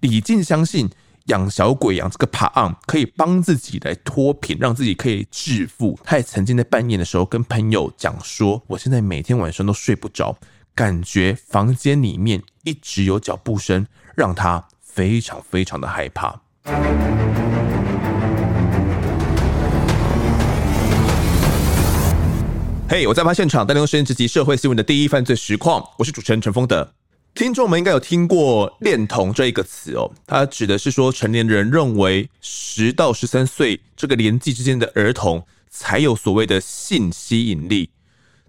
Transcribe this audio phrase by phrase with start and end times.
[0.00, 0.88] 李靖相信
[1.24, 5.98] 养小鬼养这个帕昂可以帮自己来脱贫，让自己可以致富。
[6.04, 10.38] 他也曾经在半夜的时候跟朋友讲说：“我现在每天晚上都睡不着，
[10.72, 16.40] 感觉房间里面一直有脚步声，让他非常非常的害怕。”
[22.88, 25.84] 嘿，我在案发现场，带您实验直击社会新闻的第一犯罪实况。
[25.98, 26.92] 我是主持人陈丰德。
[27.38, 37.90] 听众们应该有听过“恋童”这一个词哦，它指的是说成年人认为十到十三岁这个年纪之间的儿童才有所谓的性吸引力。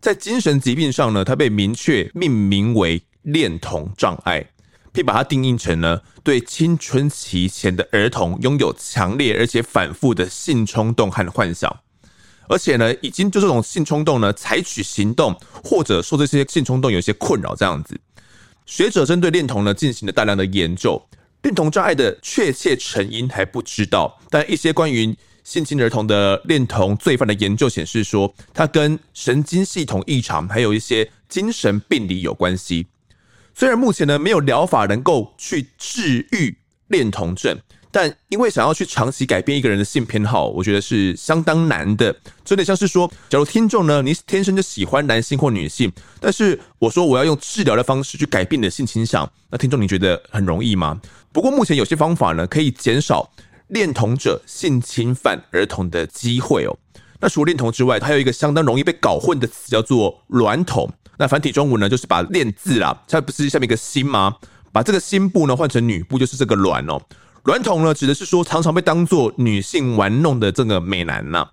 [0.02, 4.44] 在精神疾病上呢，它被明确命名为恋童障碍，
[4.92, 11.72] 并把它定义成呢对青春期前的儿童拥有强烈而且反复的性冲动和幻想。
[12.48, 17.96] 而且呢，已经就这种性冲动呢，采取行动或者说这些性冲动有些困扰这样子。
[18.70, 21.04] 学者针对恋童呢进行了大量的研究，
[21.42, 32.86] 恋童障碍的确切成因还不知道，但一些关于性侵儿童的恋童罪犯的研究显示说，它跟神经系统异常还有一些精神病理有关系。
[33.56, 36.56] 虽然目前呢没有疗法能够去治愈
[36.90, 37.58] 恋童症。
[37.92, 42.16] 但因为想要去长期改变一个人的性偏好，我觉得是相当难的。
[42.48, 51.00] 有点像是说，假如听众呢，你天生就喜欢男性或女性，但是我说我要用治疗的方式去改变你的性倾向，那听众你觉得很容易吗？
[51.32, 53.32] 不过目前有些方法呢，可以减少
[53.68, 56.78] 恋童者性侵犯儿童的机会哦。
[57.20, 60.92] 那除了恋童之外，还有一个相当容易被搞混的词叫做卵童。
[61.18, 64.38] 那繁体中文呢，就是把恋字啦，它不是下面一个心吗？
[64.72, 67.02] 把这个心部呢换成女部，就是这个卵哦。
[67.44, 71.48] 孪童呢，指的是说常常被当作女性玩弄的这个美男呐、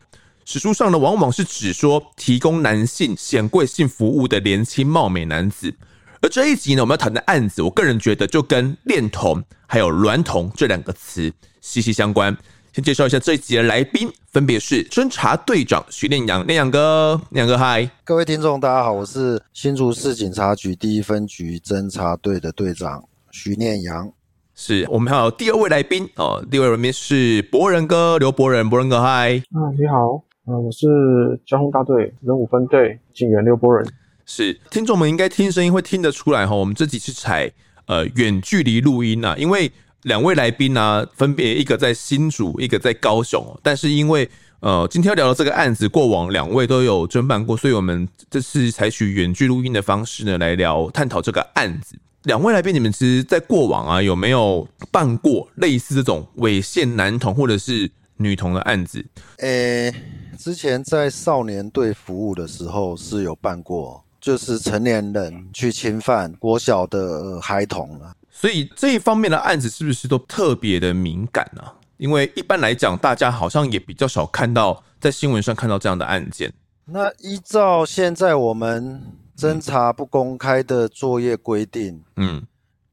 [0.45, 5.73] 史书上呢，往往是指说提供男性显贵性服务的年轻貌美男子。
[6.21, 12.37] 而这一集呢，我们要谈的案子，我个人觉得就跟恋童还有孪童这两个词息息相关。
[12.73, 24.11] 先介绍一下这一集的来宾，分别是侦查队长徐念阳，念阳哥，念阳哥嗨，各位听众大家好，我是新竹市警察局第一分局侦查队的队长徐念阳。
[24.59, 30.15] 是我们还有第二位来宾哦，第二位来宾是博仁哥刘博仁，博仁哥嗨，啊你好，
[30.47, 33.87] 啊我是交通大队人武分队警员刘博仁。
[34.25, 37.53] 是听众们应该听声音会听得出来哈，我们这几次采
[37.85, 39.71] 呃远距离录音呐，因为
[40.05, 44.27] 两位来宾呢分别一个在新竹，一个在高雄，但是因为
[44.61, 51.97] 呃今天要聊的这个案子，过往两位都有侦办过，所以我们这次采取远距录音的方式呢来聊探讨这个案子。
[52.25, 59.05] 两位来宾，你们其实，在过往啊，有没有办过类似这种猥亵男童或者是女童的案子？
[59.37, 59.95] 诶、欸，
[60.37, 68.13] 之前在少年队服务的时候是有办过，就是成年人去侵犯国小的孩童了。
[68.29, 71.73] 所以这一方面的案子是不是都特别的敏感呢、啊？
[71.97, 76.53] 因为一般来讲，大家好像也比较少看到在新闻上看到这样的案件。
[76.85, 79.03] 那依照现在我们。
[79.37, 82.43] 侦查不公开的作业规定，嗯，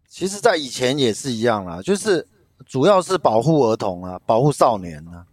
[0.09, 2.27] 其实，在以前也是一样啦，就是
[2.65, 5.23] 主要是保护儿童啊，保护少年啊，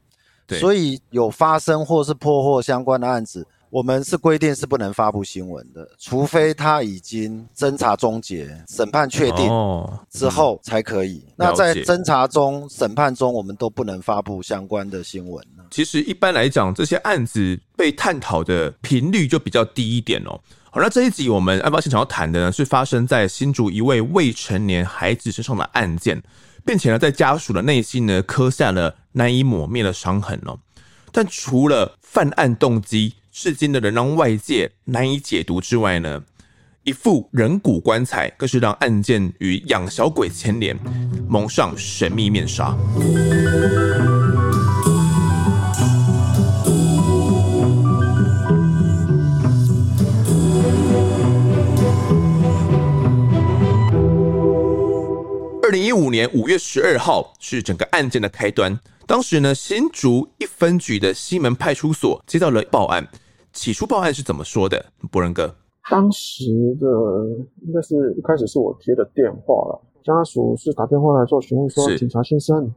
[0.47, 9.48] 对，所以有发生或是破获相关的案子，我们是规定是不能发布新闻的，除非他已经侦查终结、审判确定
[10.10, 11.25] 之后才可以。
[11.28, 15.44] 哦，那在侦查中、审判中，我们都不能发布相关的新闻。
[15.70, 20.41] 其实一般来讲，这些案子被探讨的频率就比较低一点哦。
[20.72, 26.20] 好，那这一集我们案发现场要谈的呢，是发生在新竹一位未成年孩子身上的案件，
[26.64, 30.58] 并且呢，在家属的内心呢，刻下了难以抹灭的伤痕哦。
[31.12, 36.25] 但除了犯案动机，至今的仍让外界难以解读之外呢，
[36.83, 40.77] 一副人骨棺材更是让案件与养小鬼牵连，
[41.29, 42.77] 蒙上神秘面纱。
[55.62, 58.76] 二零一五年五月十二号是整个案件的开端。
[59.11, 63.05] 当时呢，新竹一分局的西门派出所接到了报案。
[63.53, 64.87] 起初报案是怎么说的？
[65.11, 65.53] 博仁哥，
[65.91, 66.45] 当时
[66.79, 66.87] 的
[67.67, 72.73] 应该是一开始是我接的电话了，家属是打电话来做询问，说警察先生，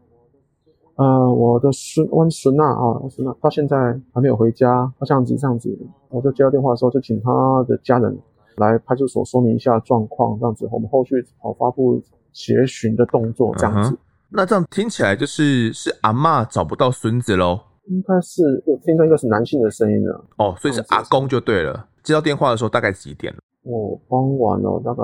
[0.95, 3.77] 呃，我的孙温孙娜啊，孙娜到现在
[4.11, 5.69] 还没有回家，这样子这样子，
[6.09, 8.17] 我就接到电话的时候就请他的家人
[8.57, 12.01] 来派出所说明一下状况，这样子我们后续好发布。
[12.35, 13.97] 协寻的动作这样子，uh -huh.
[14.35, 17.59] 那这样听起来就是是阿妈找不到孙子喽？
[17.85, 20.25] 应该是，我听到应该是男性的声音了。
[20.37, 21.87] 哦，所以是阿公就对了。
[22.01, 23.31] 接到电话的时候大概几点？
[23.61, 25.03] 我傍晚了，大概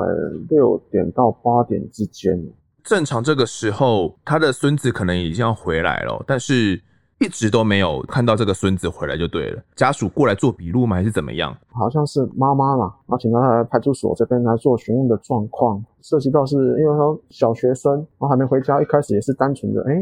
[0.49, 2.41] 六点到八点之间。
[2.83, 6.81] 正常这个时候，他的孙子可能已经要回来了，但是
[7.19, 9.61] 一直都没有看到这个孙子回来就对了。
[9.75, 10.95] 家属过来做笔录吗？
[10.95, 11.55] 还是怎么样？
[11.71, 19.93] 好像是妈妈嘛，然后请他来派出所这边来做询问的状况，涉及到是因为说小学生，然后还没回家，一开始也是单纯的，哎，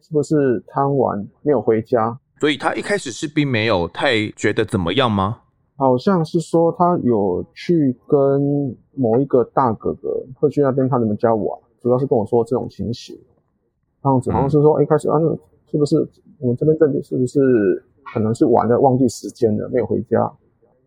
[0.00, 2.18] 是不是贪玩没有回家？
[2.38, 5.38] 所以他一开始是并没有太觉得怎么样吗？
[5.76, 10.08] 好像是说他有去跟某一个大哥哥
[10.38, 11.58] 会去那边他们家玩。
[11.80, 13.18] 主要是跟我说这种情形，
[14.00, 15.26] 这样子好像是说一开始啊，那
[15.72, 15.96] 是不是
[16.38, 17.40] 我们这边这里是不是
[18.12, 20.30] 可能是玩了忘记时间了，没有回家，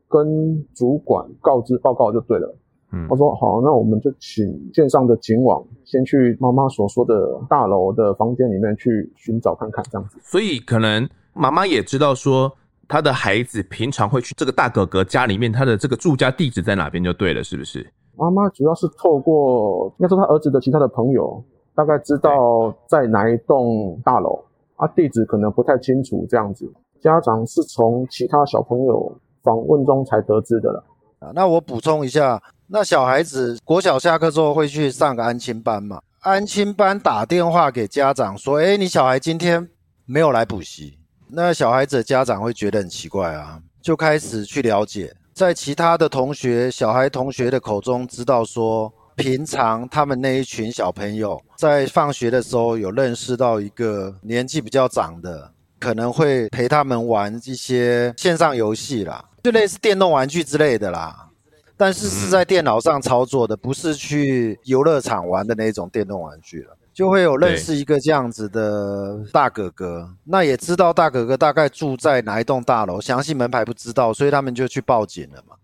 [0.08, 2.56] 跟主管告知报告就对了。
[2.92, 10.20] 嗯，他说好，那我们就请线上的警网先去妈妈所说的大楼的房间里面去寻找看看，这样子。
[10.22, 12.52] 所以可能妈妈也知道说
[12.88, 17.86] 他的孩子平常会去这个大哥哥家里面，他的这个住家地址在哪边就对了，是不是？
[18.16, 21.44] 妈妈主要是透过，应该说他儿子的其他的朋友，
[21.74, 24.42] 大概知道在哪一栋大楼，
[24.76, 26.72] 啊，地址可能不太清楚这样子。
[27.02, 30.84] 家长是从其他小朋友访问中才得知的了。
[31.20, 36.02] 啊，那我补充一下，那小孩子国小下课之后会去上个安亲班嘛？
[36.22, 39.70] 安亲班打电话给家长说，诶，你小孩今天
[40.06, 40.98] 没有来补习，
[41.30, 45.16] 那小孩子家长会觉得很奇怪啊，就开始去了解。
[45.34, 61.30] 在其他的同学、小孩同学的口中知道说，平常他们那一群小朋友在放学的时候有认识到一个年纪比较长的，可能会陪他们玩一些线上游戏啦，就类似电动玩具之类的啦，
[61.78, 66.78] 但是是在电脑上操作的，不是去游乐场玩的那种电动玩具了。
[66.94, 75.58] 就会有认识一个这样子的大哥哥，那也知道大哥哥大概住在哪一栋大楼，详细门牌不知道，所以他们就去报警了嘛。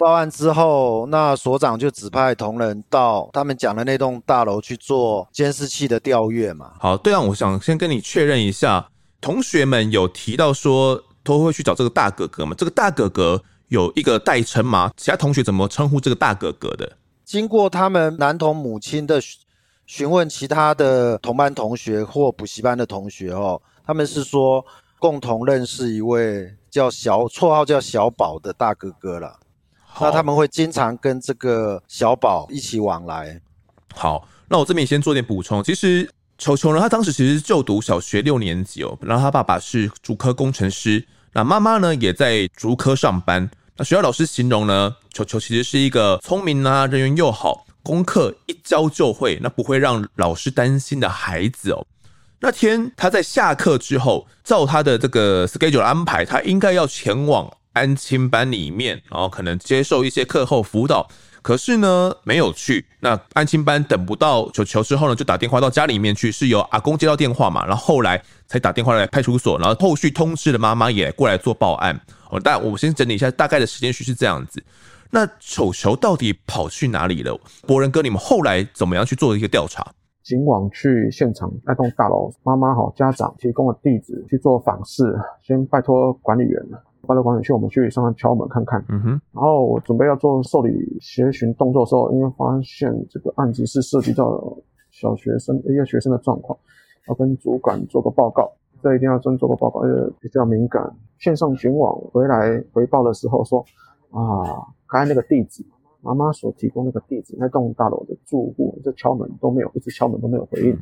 [0.00, 6.72] 报案之后，那所长就指派同仁到他们讲的那栋大楼去做监视器的调阅嘛。
[6.80, 8.88] 好，对啊，我想先跟你确认一下，
[9.20, 12.54] 同学们有提到说都会去找这个大哥哥吗？
[12.56, 14.90] 这个大哥哥有一个代称吗？
[14.96, 16.96] 其他同学怎么称呼这个大哥哥的？
[17.26, 19.20] 经过他们男童母亲的。
[19.86, 24.64] 询问其他的同班同学或补习班的同学哦，他们是说
[25.00, 29.40] 共同认识一位叫小，绰号叫小宝的大哥哥了。
[29.98, 33.40] 那他们会经常跟这个小宝一起往来。
[33.94, 35.64] 好，那我这边先做点补充。
[35.64, 36.08] 其实
[36.38, 43.50] 球球呢，他当时其实就读小学六年级哦，然后他爸爸是竹科工程师，那妈妈呢也在竹科上班。
[43.76, 47.66] 那学校老师形容呢，球球其实是一个聪明啊，人缘又好。
[47.82, 51.86] 功课一教就会，那不会让老师担心的孩子哦。
[52.40, 61.08] 那天他在下课之后，照他的这个 schedule 安排，他应该要前往安亲班里面，然后可能接受一些课后辅导。
[61.42, 62.84] 可是呢，没有去。
[63.00, 71.98] 那安亲班等不到球球之后呢，就打电话到家里面去，是由阿公接到电话嘛，然后后来才打电话来派出所，然后后续通知了妈妈也过来做报案。
[72.28, 74.62] 哦，但我先整理一下大概的时间序是这样子。
[75.10, 77.40] 那球球到底跑去哪里了？
[77.66, 79.84] 博仁哥，你们后来怎么样去做一个调查？
[80.22, 86.62] 警网去现场那栋大楼，妈妈好家长提供了地址去做访视，先拜托管理员，
[87.10, 88.84] 拜托管理去，我们去上面敲门看看。
[88.88, 89.08] 嗯哼。
[89.32, 90.70] 然后我准备要做受理
[91.00, 94.56] 协寻动作的时候，因为发现这个案子是涉及到
[94.92, 96.56] 小学生一个学生的状况，
[97.08, 98.48] 要跟主管做个报告，
[98.80, 100.88] 这一定要真做个报告，因为比较敏感。
[101.18, 103.64] 线上警网回来回报的时候说
[104.12, 104.70] 啊。
[104.92, 105.64] 刚才那个地址，
[106.02, 110.78] 妈妈所提供那个地址，那栋大楼的住户这敲门都没有，一直敲门都没有回应，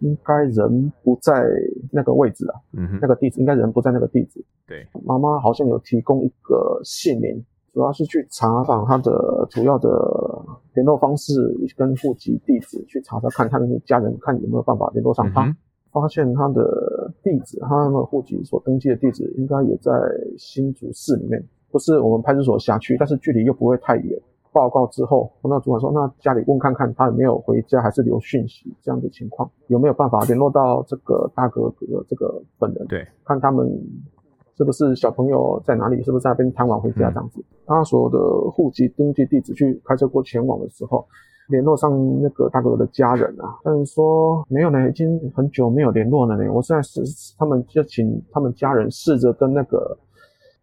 [0.00, 1.44] 应该人不在
[1.90, 2.54] 那个位置啊。
[2.72, 4.44] 嗯，那个地址应该人不在那个地址。
[4.66, 9.88] 对，妈妈好像有提供一个姓名，主要是去查访他的主要的
[10.74, 11.32] 联络方式
[11.76, 15.44] 跟户籍地址，去查查看他的家人，看有没有办法联络上他。
[15.46, 15.56] 嗯、
[15.90, 19.92] 发现他的地址，他的户籍所登记的地址应该也在
[20.38, 21.44] 新竹市里面。
[21.70, 24.16] 不是我们派出所辖区，但是距离又不会太远。
[24.54, 32.86] 报告之后，我那主管说：“那家里问看看他有没有回家，还是留讯息这样的情况，有没有办法联络到这个大哥哥这个本人？
[32.86, 33.68] 对，看他们
[34.56, 37.40] 是不是小朋友在哪里，是不是在那边贪玩回家这样子。
[37.40, 41.04] 嗯、他所有的户籍登记地址去开车过前往的时候，
[41.48, 41.90] 联络上
[42.22, 46.50] 那个大哥哥的家人啊，但是说没有呢，已经很久没有联络了呢。
[46.52, 47.02] 我现在是
[47.36, 49.98] 他们就请他们家人试着跟那个。”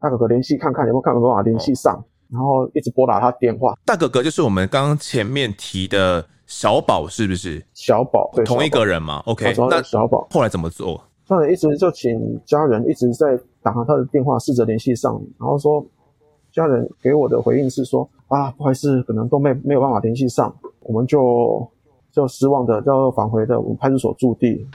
[0.01, 3.77] 大哥哥联系看看有没有看有没有办法联系上，然后一直拨打他电话。
[3.85, 7.63] 大哥哥就是我们刚刚前面提的小宝，是不是？
[7.73, 9.21] 小宝，对，同一个人嘛。
[9.25, 11.01] OK，那小宝后来怎么做？
[11.27, 15.85] 那一直就请家人一直在打他的电话，试着联系上，然后说
[16.51, 21.65] 家人给我的回应是说啊，不好意思，可能都没没有办法联系上，我们就
[22.11, 24.67] 就失望的就返回的我们派出所驻地，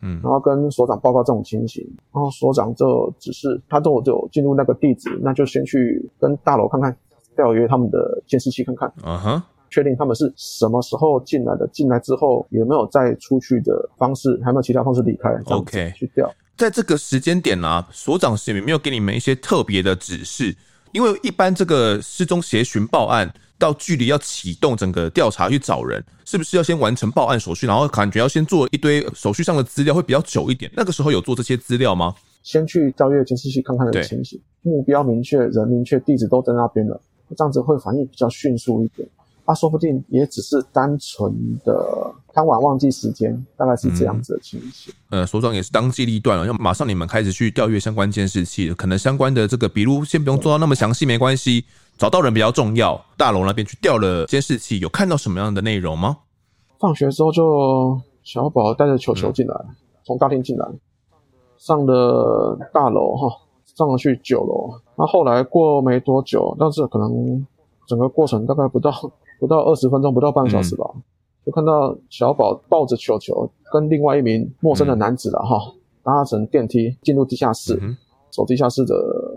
[0.00, 6.96] 嗯，然后跟所长报告这种情形，然后所长就只是他都有进入那个地址，那就先去跟大楼看看，
[7.36, 16.32] 调阅他们的监视器看看，嗯哼，确定他们是什么时候进来的，进来之后有没有再出去的方式，还有没有其他方式离开？OK，去调。
[16.56, 20.56] 在这个时间点呢、啊，所长是有没有给你们一些特别的指示？
[20.92, 30.70] 因为一般这个失踪协寻报案到距离要启动整个调查去找人，是不是要先完成报案手续，然后感觉要先做一堆手续上的资料会比较久一点？
[30.74, 32.14] 那个时候有做这些资料吗？
[32.42, 36.98] 先去调阅监视器看看的情形，目标明确，人明确，地址都在那边了，
[37.36, 39.06] 这样子会反应比较迅速一点。
[39.48, 41.32] 他、啊、说不定也只是单纯
[41.64, 44.92] 的贪玩忘记时间，大概是这样子的情形。
[45.08, 51.64] 嗯、呃，所长也是当机立断了，要马上你们开始去调阅相关监视器，可能相关的这个笔录先不用做到那么详细，没关系，
[51.96, 53.02] 找到人比较重要。
[53.16, 56.18] 大楼那边去调了监视器，有看到什么样的内容吗？
[56.78, 59.54] 放学之后就小宝带着球球进来，
[60.04, 60.68] 从、嗯、大厅进来，
[61.56, 63.34] 上了大楼哈，
[63.74, 64.78] 上了去九楼。
[64.94, 67.46] 那后来过没多久，但是可能
[67.86, 68.92] 整个过程大概不到。
[69.38, 71.02] 不到二十分钟，不到半个小时吧，嗯、
[71.46, 77.96] 就看到小宝抱着球球，跟另外一名陌生的男子了哈，搭乘电梯进入地下室，嗯、
[78.30, 78.94] 走地下室的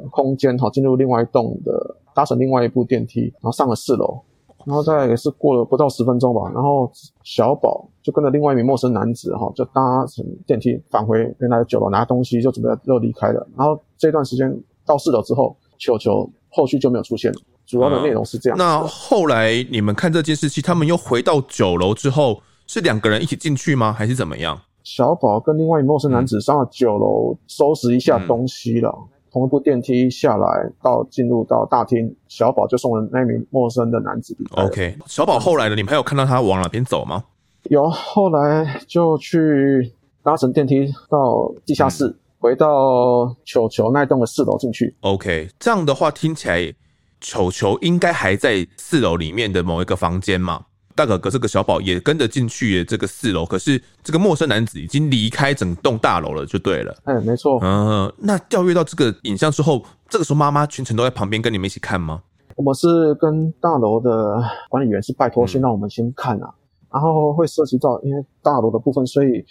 [0.10, 4.20] 空间哈，进入另外一栋的，搭乘另外一部电梯，然后上了四楼，
[4.65, 6.91] 然后大概也是过了不到十分钟吧，然后
[7.24, 13.48] 小宝就跟着另外一名陌生男子哈，就搭乘电梯返回原来的九楼拿东西，就准备要离开了。
[13.55, 14.51] 然后这段时间
[14.86, 17.39] 到四楼之后，球球后续就没有出现了。
[17.71, 18.59] 主要的内容是这样、嗯。
[18.59, 23.93] 那后来你们看这监视器，他们又回到九楼之后，是两个人一起进去吗？
[23.93, 24.59] 还是怎么样？
[24.83, 28.89] 小宝跟另外一陌生男子上了九楼，收拾一下东西了。
[28.89, 34.63] 嗯、同一部电梯下来到进入到大厅，小宝就送了那名陌生的男子离开。
[34.63, 35.75] OK，小宝后来呢？
[35.75, 37.23] 你们还有看到他往哪边走吗？
[37.69, 44.93] 有，后来就去搭乘电梯到地下室，嗯、回到球球那栋的四楼进去。
[45.01, 46.73] OK，这样的话听起来。
[47.21, 50.65] 球球应该还在四楼里面的某一个房间嘛？
[50.93, 56.93] 大哥哥这个小宝也跟着进去这个四楼，可是这个陌生男子已经离开整栋大楼了，就对了。
[57.05, 57.57] 嗯，没错。
[57.63, 62.21] 嗯，那调阅到这个影像之后，这个时候妈妈全程都在旁边跟你们一起看吗？
[62.57, 66.53] 我们是跟大楼的管理员是拜托先让我们先看啊，嗯、
[66.91, 69.45] 然后会涉及到因为大楼的部分，所以。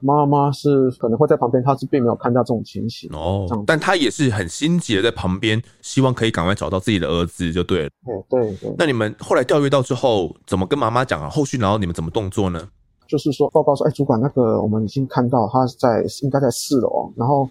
[0.00, 7.90] 妈妈是可能会在旁边，她是并没有看到这种情形哦，但她也是很心急的在旁边，希望可以赶快找到自己的儿子就对了。
[8.04, 8.74] 对对对。
[8.76, 11.28] 那你们后来调阅到之后，怎么跟妈妈讲啊？
[11.28, 12.68] 后续然后你们怎么动作呢？
[13.08, 17.48] 就是说报告说，哎，主管，那个我们已经看到他在应该在四楼，然后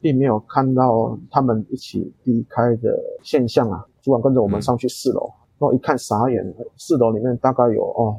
[0.00, 3.84] 并没有看到他们一起离开的现象啊。
[4.02, 8.16] 主管跟着我们上去四楼，嗯、然后一看傻眼，四楼里面大概有哦。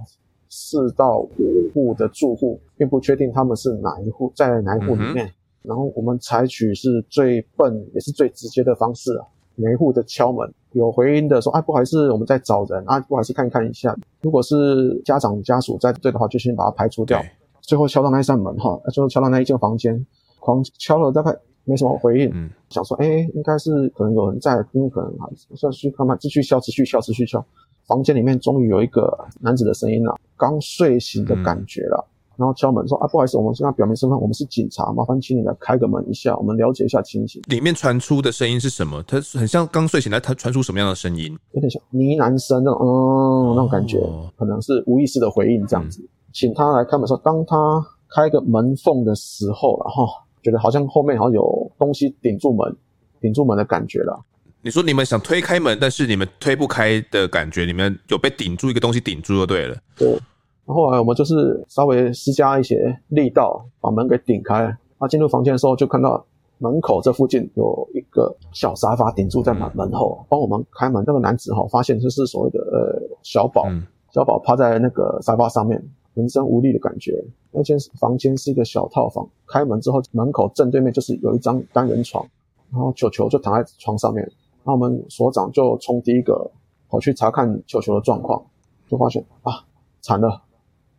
[0.49, 5.25] 四到五户的住户，并不确定他们是哪一户，在哪一户里面。
[5.27, 5.31] 嗯、
[5.63, 9.25] 然后我们采取是最笨也是最直接的方式啊，
[9.55, 17.21] 每一户的敲门，有回音的说：“啊，不好意思，我们在找人啊，不好意思，看一看一下。”如果是家长家属在对的话，就先把它排除掉。
[17.61, 20.05] 最后敲到那一扇门哈，最后敲到那一间房间，
[20.39, 21.35] 狂敲了大概
[21.65, 27.43] 没什么回应，嗯、想说：“哎，应该是可能有人在，因为可能还是继续看看，继续敲，持续敲，持续敲。”
[27.87, 39.01] 房间里面终于有一个男子的声音了，刚睡醒的感觉了，嗯、然后敲门说：“啊，不好意思，我们现在表明身份，我们是警察，麻烦请你来开个门一下，我们了解一下情形。”里面传出的声音是什么？
[39.03, 41.37] 他很像刚睡醒来，他传出什么样的声音？
[41.53, 46.01] 有点像呢喃声那种，嗯，那种感觉，哦、可能是无意识的回应这样子。
[46.01, 50.05] 嗯、请他来开门说，当他开个门缝的时候，然后
[50.43, 52.75] 觉得好像后面好像有东西顶住门，
[53.21, 54.19] 顶住门的感觉了。
[54.67, 59.77] 你说你们想推开门，但是你们推不开的感觉，你们有被顶住一个东西顶住就对了。
[59.95, 64.77] 对，然后后来我们就是稍微施加一些力道，把门给顶开。
[64.99, 66.21] 他进入房间的时候，就看到
[66.57, 71.01] 门口这附近有一个小沙发顶住在门门后，帮我们开门。
[71.07, 73.69] 那个男子哈，发现就是所谓的呃小宝，
[74.11, 75.81] 小宝趴在那个沙发上面，
[76.13, 77.23] 浑身无力的感觉。
[77.51, 82.27] 那间房间是一个小套房，开门之后，门口正对面就是有一张单人床，
[82.69, 84.29] 然后球球就躺在床上面。
[84.67, 86.51] 那我们所长就从第一个
[86.89, 88.45] 跑去查看球球的状况，
[88.89, 89.63] 就发现啊，
[90.01, 90.41] 惨了，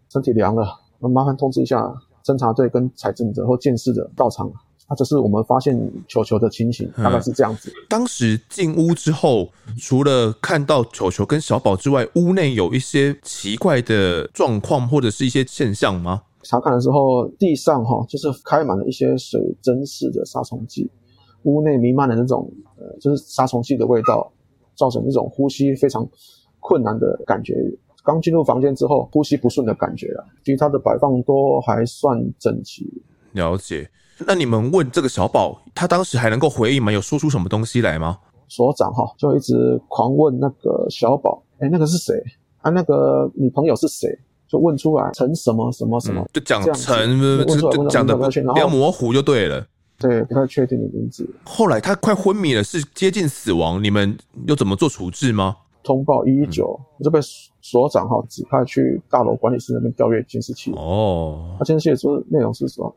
[0.09, 0.67] 身体凉了，
[0.99, 1.95] 那麻烦通知一下
[2.25, 4.51] 侦查队跟采证者或监视者到场。
[4.87, 7.69] 啊，这是我们发现球球的情形，大概是这样子。
[7.69, 16.23] 嗯、当时进屋之后，除了看到球球跟小宝之外，屋内有一些奇怪的状况或者是一些现象吗？
[16.43, 20.91] 查看的时候，地上哈就是开满了一些水蒸式的杀虫剂。
[21.43, 24.31] 屋内弥漫的那种，呃，就是杀虫剂的味道，
[24.75, 26.07] 造成那种呼吸非常
[26.61, 27.55] 困难的感觉，
[28.05, 32.87] 刚进入房间之后呼吸不顺的感觉了，其他的摆放都还算整齐。
[33.33, 33.89] 了解。
[34.27, 36.91] 那你们问这个小宝，他当时还能够回应吗？
[36.91, 38.19] 有说出什么东西来吗？
[38.49, 42.21] 所长哈就一直狂问那个小宝，哎，那个是谁？
[42.63, 44.09] 啊，那个女朋友是谁？
[44.49, 49.65] 就问出来陈什么什么什么，嗯、就讲陈，就讲的比较模糊就对了。
[49.99, 51.29] 对，不太确定的名字。
[51.45, 55.57] 后来他快昏迷了，是接近死亡，你们又怎么做处置吗？
[55.83, 57.19] 通报一一九，我就被
[57.61, 60.71] 所长哈指派去大楼管理室那边调阅监视器。
[60.73, 62.95] 哦，他监视器说内容是什么？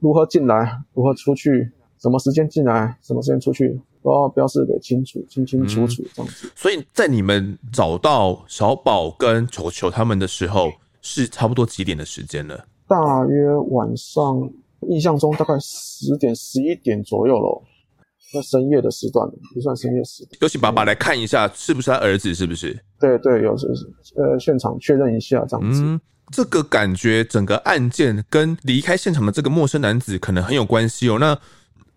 [0.00, 6.46] 如何进来，如何出去，什么时间进来，什么时间出去，都要标示给清楚、清清楚楚这样子。
[6.46, 6.50] 嗯。
[6.54, 10.70] 所以在你们找到小宝跟球球他们的时候，
[11.02, 12.66] 是差不多几点的时间了？
[12.86, 14.50] 大约晚上，
[14.88, 17.62] 印象中大概十点、十一点左右咯。
[18.32, 20.38] 那深夜的时段，也算深夜时段。
[20.40, 22.34] 有请爸爸来看一下，是不是他儿子？
[22.34, 22.78] 是不是？
[23.00, 23.66] 对对，有是
[24.16, 25.82] 呃，现场确认一下这样子。
[25.82, 26.00] 嗯
[26.32, 31.18] 这个感觉，整个案件跟离开现场的这个陌生男子可能很有关系哦。
[31.18, 31.36] 那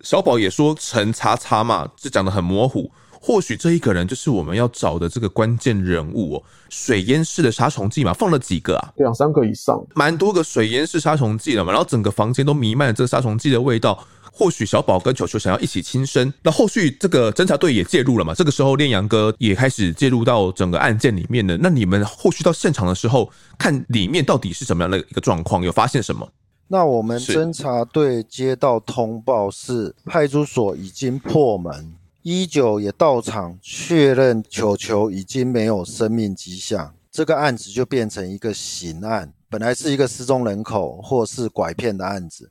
[0.00, 2.90] 小宝也说陈叉叉嘛，这讲的很模糊。
[3.26, 6.42] 或许这一个人就是我们要找的这个关键人物哦。
[6.68, 8.92] 水烟式的杀虫剂嘛，放了几个啊？
[8.96, 11.72] 两三个以上，蛮多个水烟式杀虫剂了嘛。
[11.72, 13.98] 然后整个房间都弥漫了这个杀虫剂的味道。
[14.30, 18.34] 或许小宝跟球球想要一起轻生，那后续这个侦查队也介入了嘛？
[18.34, 21.56] 这个时候练阳哥也开始介入到整个案件里面了。
[21.56, 26.28] 那你们后续到现场的时候，看里面到底是什么样的一个状况，有发现什么？
[26.66, 42.50] 那我们侦查队接到通报是派出所已经破门，一九也到场确认球球已经没有生命迹象，这个案子就变成一个刑案，本来是一个失踪人口或是拐骗的案子。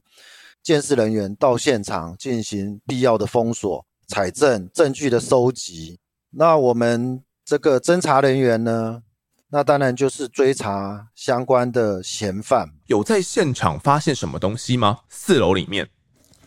[0.62, 6.00] 鉴识人员到现场进行必要的封锁、采证、证据的收集。
[6.30, 9.02] 那我们这个侦查人员呢？
[9.50, 12.70] 那当然就是追查相关的嫌犯。
[12.86, 15.00] 有在现场发现什么东西吗？
[15.10, 15.90] 四楼里面？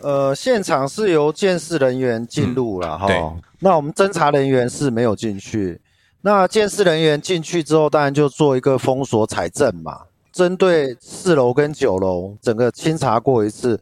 [0.06, 3.42] 呃，现场是由监视人员进入了哈、嗯。
[3.59, 5.81] 那我们侦查人员是没有进去。
[6.20, 10.02] 那监视人员进去之后，当然就做一个封锁、采证嘛。
[10.31, 13.81] 针对四楼跟九楼，整个清查过一次。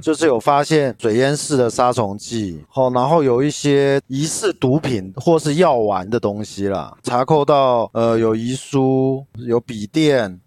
[0.00, 10.40] 就是有发现水烟式的杀虫剂，好，然后有一些疑似毒品或是药丸的东西啦，查扣到呃有遗书、有笔电，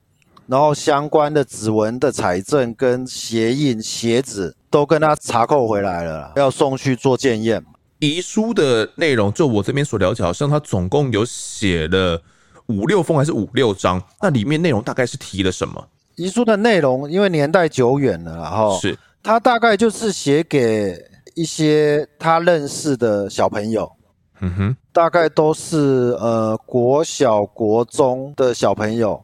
[0.45, 7.63] 然后相关的指纹的采证跟鞋印、鞋子都跟他查扣回来了，要送去做检验。
[7.99, 12.21] 遗书的内容，就我这边所了解，好像他总共有写了
[12.67, 15.85] 五六封还是五六张，那里面内容大概是提了什么？
[16.15, 18.97] 遗书的内容因为年代久远了，然后是。
[19.21, 20.97] 他大概就是写给
[21.35, 23.91] 一些他认识的小朋友，
[24.39, 29.21] 嗯哼，大概都是呃国小、国中的小朋友，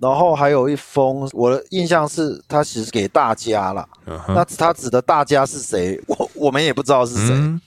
[0.00, 3.88] 然后还有一封，我的印象是他其实给大家了，
[4.28, 6.00] 那他指的大家是谁？
[6.06, 7.60] 我我们也不知道是谁，嗯，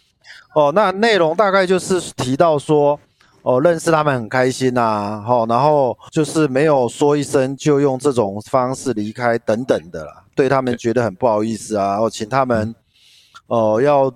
[0.56, 3.00] 哦，那内容大概就是提到说。
[3.44, 12.76] 哦，认识他们很开心呐、啊，好、哦，然后就是没有说一声就用这种方式离开等等的啦，对他们觉得很不好意思啊，我、哦、请他们
[13.48, 14.14] 哦、呃、要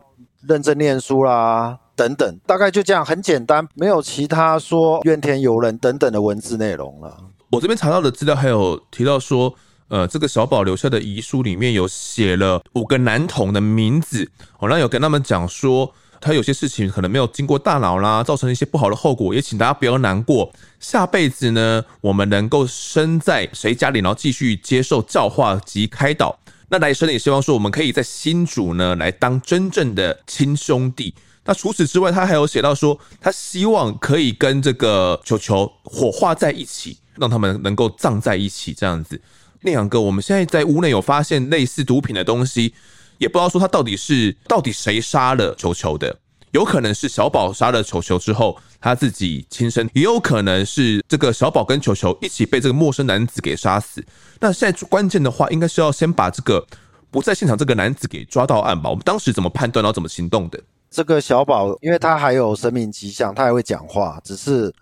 [0.47, 7.17] 认真念书啦等等，大概就这样，很简单，没有其他说怨天尤人等等的文字内容了。
[7.50, 9.54] 我这边查到的资料还有提到说，
[9.88, 14.30] 呃，这个小宝留下的遗书里面有写了五个男童的名字，
[14.60, 15.94] 我、哦、那有跟他们讲说。
[16.22, 20.52] 他有些事情可能没有经过大脑啦，造成一些不好的后果，也请大家不要难过。
[20.80, 26.40] 下辈子呢，我们能够生在谁家里，然后继续接受教化及开导。
[26.70, 31.14] 那来生也希望说，我们可以在新主呢来当真正的亲兄弟。
[31.44, 39.19] 那除此之外，他还有写到说，他希望可以跟这个球球火化在一起，让他们能够葬在一起这样子。
[39.62, 42.73] 那两个，我们现在在屋内有发现类似毒品的东西。
[43.17, 46.13] 也不知道说他到底是到底谁杀了球球的，
[46.51, 54.06] 有可能是小宝杀了球球之后他自己亲生，也有可能是这个小宝跟球球一起被这个陌生男子给杀死。
[54.41, 56.67] 那现在关键的话，应该是要先把这个
[57.10, 58.89] 不在现场这个男子给抓到案吧？
[58.89, 60.62] 我们当时怎么判断，然后怎么行动的？
[60.91, 64.73] 这个小宝，因为他还有生命迹象，他还会讲话，只是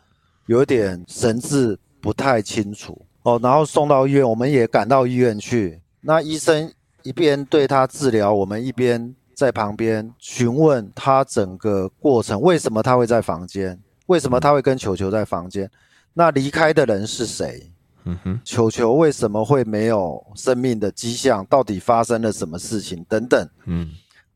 [0.47, 3.39] 有点神志不太清楚哦。
[3.41, 6.71] 然后送到医院，我们也赶到医院去，那医生。
[7.05, 13.77] 一边对他治疗，我们一边在旁边询问他整个过程，为什么他会在房间？
[14.05, 15.69] 为什么他会跟球球在房间？
[16.13, 17.69] 那离开的人是谁？
[18.05, 21.45] 嗯哼，球球为什么会没有生命的迹象？
[21.47, 23.05] 到底发生了什么事情？
[23.09, 23.49] 等等。
[23.65, 23.89] 嗯，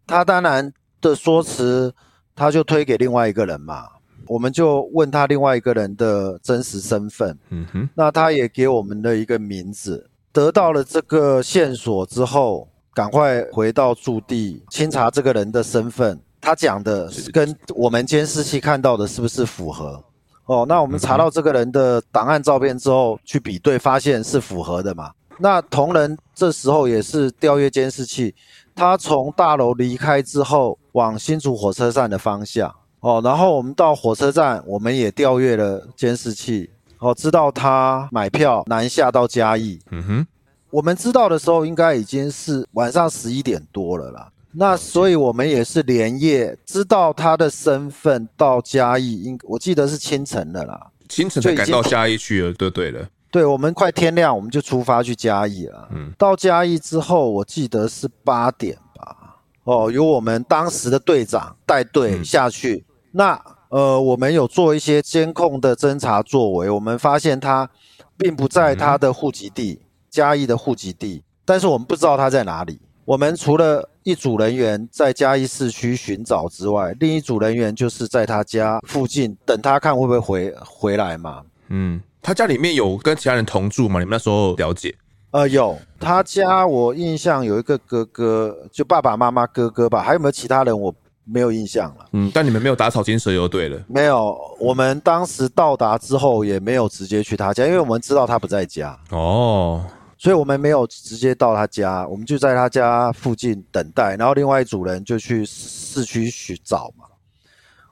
[0.05, 1.95] 他当然的说辞，
[2.35, 3.87] 他就推给另外一个人嘛。
[4.27, 7.37] 我们就问他另外一个人的真实身份。
[7.49, 10.09] 嗯哼，那他也给我们的一个名字。
[10.31, 16.19] 得到了这个线索之后，赶快回到驻地清查这个人的身份。
[16.39, 20.03] 他讲的跟我们监视器看到的是不是符合？
[20.45, 25.11] 哦，那我们查到这个人的档案照片之后，去比对，发现是符合的嘛？
[25.39, 28.33] 那同仁这时候也是调阅监视器，
[28.73, 32.73] 他从大楼离开之后，往新竹火车站的方向。
[32.99, 39.79] 哦，然后我们到火车站，我们也调阅了监视器，哦，知道他买票南下到嘉义。
[39.91, 40.27] 嗯哼，
[40.71, 44.29] 我们知道的时候，应该已经是晚上十一点多了啦。
[44.53, 53.07] 那所以，我们也是连夜知道他的身份到嘉义，应我记得是清晨的啦，清晨才赶到嘉义去了，对对了。
[53.29, 55.87] 对，我们快天亮，我们就出发去嘉义了。
[55.93, 59.35] 嗯，到嘉义之后，我记得是八点吧。
[59.65, 62.83] 哦，由我们当时的队长带队下去。
[62.86, 63.39] 嗯、那
[63.69, 67.69] 呃，我们有做一些监控的侦查作为，我们发现他
[68.17, 72.79] 并不在他的户籍地，嘉义的户籍地，但是我们不知道他在哪里。
[73.03, 81.41] 我们除了一组人员在嘉义市区寻找之外，另一组人员就是在他家附近等他看会不会回回来嘛。
[81.69, 83.99] 嗯，他家里面有跟其他人同住吗？
[83.99, 84.93] 你们那时候了解？
[85.31, 85.77] 呃，有。
[85.99, 90.77] 他家我印象有一个哥哥，就爸爸妈妈哥哥吧，还有没有其他人？
[90.77, 90.93] 我
[91.27, 92.05] 没有印象了。
[92.13, 93.79] 嗯，但你们没有打草惊蛇就对了。
[93.87, 98.97] 没有，我们当时到达之后也没有直接去他家，因为我们知道他不在家。
[99.11, 99.85] 哦。
[100.19, 107.05] 所以我们没有直接到他家，我们就在他家附近等待，然后另外一组人就去市区寻找嘛。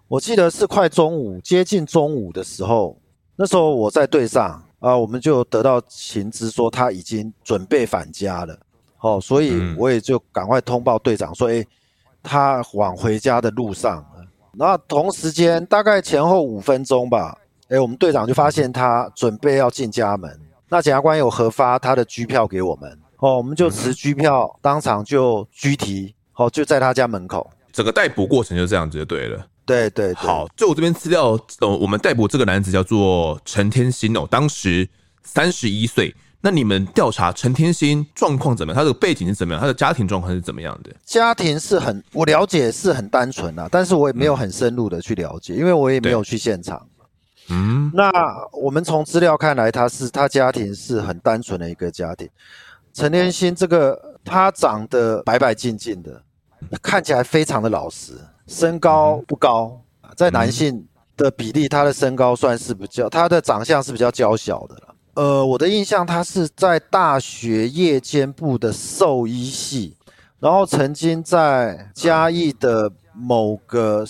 [0.07, 2.97] 我记得是快中午，接近中午的时候，
[3.35, 4.45] 那时候我在队上
[4.79, 8.57] 啊、呃，我们就得到情资说他已经准备返家了。
[9.01, 11.67] 哦，所以我也就赶快通报队长说，诶，
[12.25, 14.03] 他往回家的路上。
[14.57, 20.31] 然后同时间大概前后五分钟吧，诶，我们队长就发现他准备要进家门。
[20.69, 27.49] 那检察官有核发他的拘票给我们，哦，我们就持拘票当场就拘提，哦，就在他家门口。
[27.73, 29.45] 整个逮捕过程就这样子就对了。
[29.65, 30.15] 对对，对。
[30.15, 34.87] 好，就我这边资料，呃，我们逮捕这个男子叫做陈天心哦，当时
[35.21, 36.15] 三十一岁。
[36.45, 38.77] 那你们调查陈天心状况怎么样？
[38.79, 39.59] 他的背景是怎么样？
[39.59, 40.95] 他的家庭状况是怎么样的？
[41.03, 46.87] 家庭是很，我了解是很单纯啊，但是我也没有很深入的去了解，嗯、因为我也没有去现场。
[47.49, 48.11] 嗯，那
[48.51, 52.29] 我们从资料看来，他是他家庭是很单纯的一个家庭。
[52.93, 56.21] 陈天心这个他长得白白净净的，
[56.79, 58.13] 看起来非常的老实，
[58.45, 59.81] 身高不高，
[60.15, 60.85] 在男性
[61.17, 64.94] 的比例，他的身高算是比较，他的长相是比较娇小的了。
[65.15, 69.95] 呃，我的印象，他是在大学夜间部的兽医系，
[70.39, 74.05] 然后曾经在嘉义的某个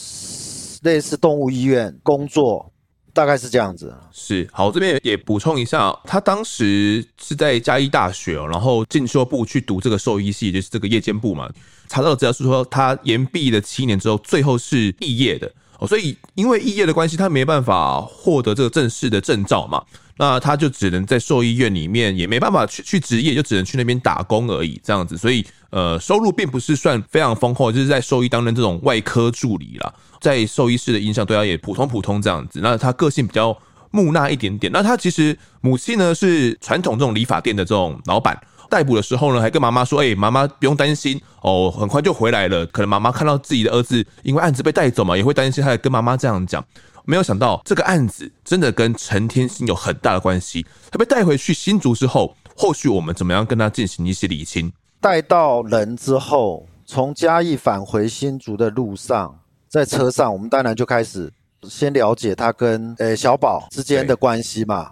[0.81, 2.71] 类似动物医院工作。
[3.13, 11.49] 大概是这样子，是好，这边也补充一下，他当时是在嘉义大学哦，然后进修部去读这个兽医系，就是这个夜间部嘛。
[11.87, 19.81] 查到的资料是说，他延毕了七年之后，最后是肄业的哦，所以因为肄业的关系，他没办法获得这个正式的证照嘛，
[20.17, 29.93] 那他就只能在兽医院里面，也没办法去去职业，就只能去那边打工而已，这样子，所以呃，收入并不是算非常丰厚，就是在兽医当中这种外科助理啦。
[30.21, 33.57] 在兽医师的印象对他也普通普通这样子，那他个性比较
[33.91, 34.71] 木讷一点点。
[34.71, 38.39] 那他其实母亲呢是传统这种理发店的这种老板。
[38.67, 45.63] 逮捕的时候呢，还跟妈妈说：“哎、妈妈不用担心哦，很快就回来了。”可能妈妈看到自己的儿子因为案子被带走嘛，也会担心。
[45.63, 46.65] 他也跟妈妈这样讲。
[47.05, 50.65] 没有想到这个案子真的跟陈天心有很大的关系。
[50.91, 54.71] 他被带回去新竹之后，后续我们怎么样跟他进行一些理清？
[54.99, 59.39] 带到人之后，从嘉义返回新竹的路上。
[59.67, 61.29] 在车上，我们当然就开始
[61.63, 64.89] 先了解他跟呃小宝之间的关系嘛，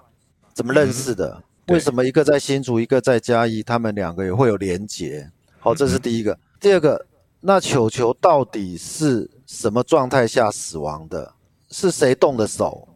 [0.54, 1.42] 怎么认识的？
[1.68, 5.32] 为什么一个在新竹，一个在嘉义，他们两个也会有连结？
[5.60, 6.38] 好，这是第一个。
[6.60, 7.06] 第二个，
[7.40, 11.32] 那球球到底是什么状态下死亡的？
[11.74, 12.88] 是谁动的手？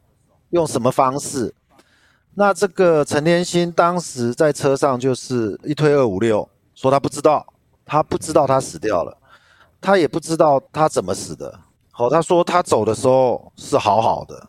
[0.52, 1.54] 用什么方式？
[2.36, 7.44] 那这个陈天心当时在车上就是一推二五六，说他不知道，
[7.84, 9.18] 他不知道他死掉了，
[9.82, 11.60] 他也不知道他怎么死的。
[11.90, 14.48] 好，他说他走的时候是好好的，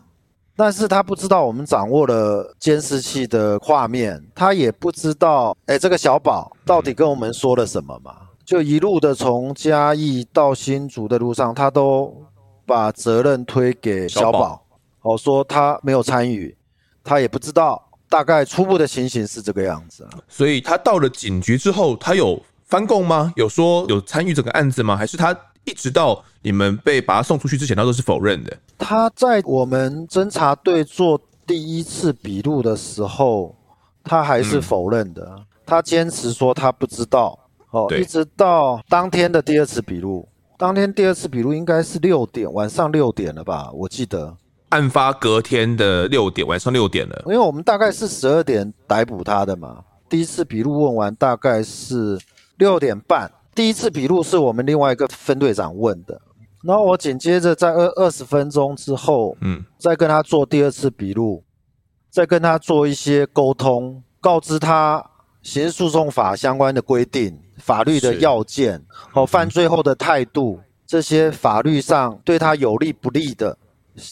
[0.54, 8.14] 但是他不知道我们掌握了监视器的画面，他也不知道，哎，这个小宝到底跟我们说了什么嘛？
[8.44, 12.22] 就一路的从嘉义到新竹的路上，他都
[12.68, 14.62] 把责任推给小宝，
[15.00, 16.54] 哦，说他没有参与，
[17.02, 20.07] 他也不知道，大概初步的情形是这个样子。
[20.28, 23.33] 所以他到了警局之后，他有翻供吗？
[23.37, 24.94] 有说有参与整个案子吗？
[24.94, 25.35] 还是他？
[25.64, 28.57] 一直到你们被把他送出去之前，他都是否认的。
[28.78, 33.54] 他在我们侦查队做第一次笔录的时候，
[34.02, 35.31] 他还是否认的。
[35.37, 37.38] 嗯、他坚持说他不知道。
[37.70, 40.26] 哦，一直到当天的第二次笔录，
[40.58, 43.70] 当天第二次笔录应该是六点，晚上六点了吧？
[43.72, 44.36] 我记得。
[44.70, 47.22] 案发隔天的六点，晚上六点了。
[47.26, 49.84] 因为我们大概是十二点逮捕他的嘛。
[50.08, 52.18] 第一次笔录问完大概是
[52.56, 53.30] 六点半。
[53.54, 56.20] 第一次笔录是我们另外一个分队长问的，
[56.64, 61.44] 然后我紧接着在二二十分钟之后，嗯，再跟他做第二次笔录，
[62.10, 65.04] 再跟他做一些沟通，告知他
[65.48, 73.56] 刑事诉讼法相关的规定、法律的要件和犯罪后的态度，这些法律上对他有利不利的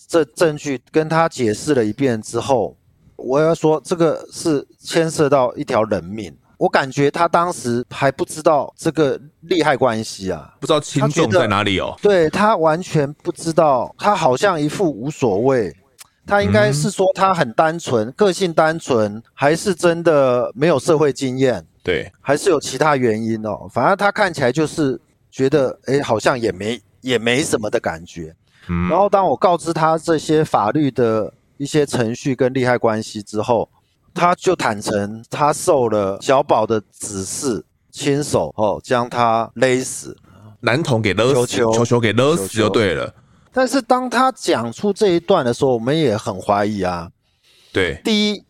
[0.08, 2.74] 这证据，跟他解释了一遍之后。
[3.16, 6.34] 我要说，这个是牵涉到一条人命。
[6.56, 11.94] 我感觉他当时还不知道这个利害关系啊，不知道轻重在哪里哦。
[12.00, 15.70] 对，他完全不知道，他好像一副无所谓。
[16.26, 21.64] 他应该是说他很单纯，嗯、个性单纯，还是真的没有社会经验？
[21.82, 23.68] 对，还是有其他原因哦。
[23.72, 28.34] 反正他看起来就是觉得，哎，好像也没也没什么的感觉。
[28.68, 28.88] 嗯。
[28.88, 31.32] 然后当我告知他这些法律的。
[31.58, 33.66] 一些程序跟利害关系之后，
[34.12, 40.14] 他就坦诚他受了小宝的指示，亲手哦将他勒死，
[40.60, 43.10] 男童给勒死，球球给勒死就对了。
[43.56, 47.10] 但是当他讲出这一段的时候，我们也很怀疑啊。
[47.72, 48.44] 对，第一，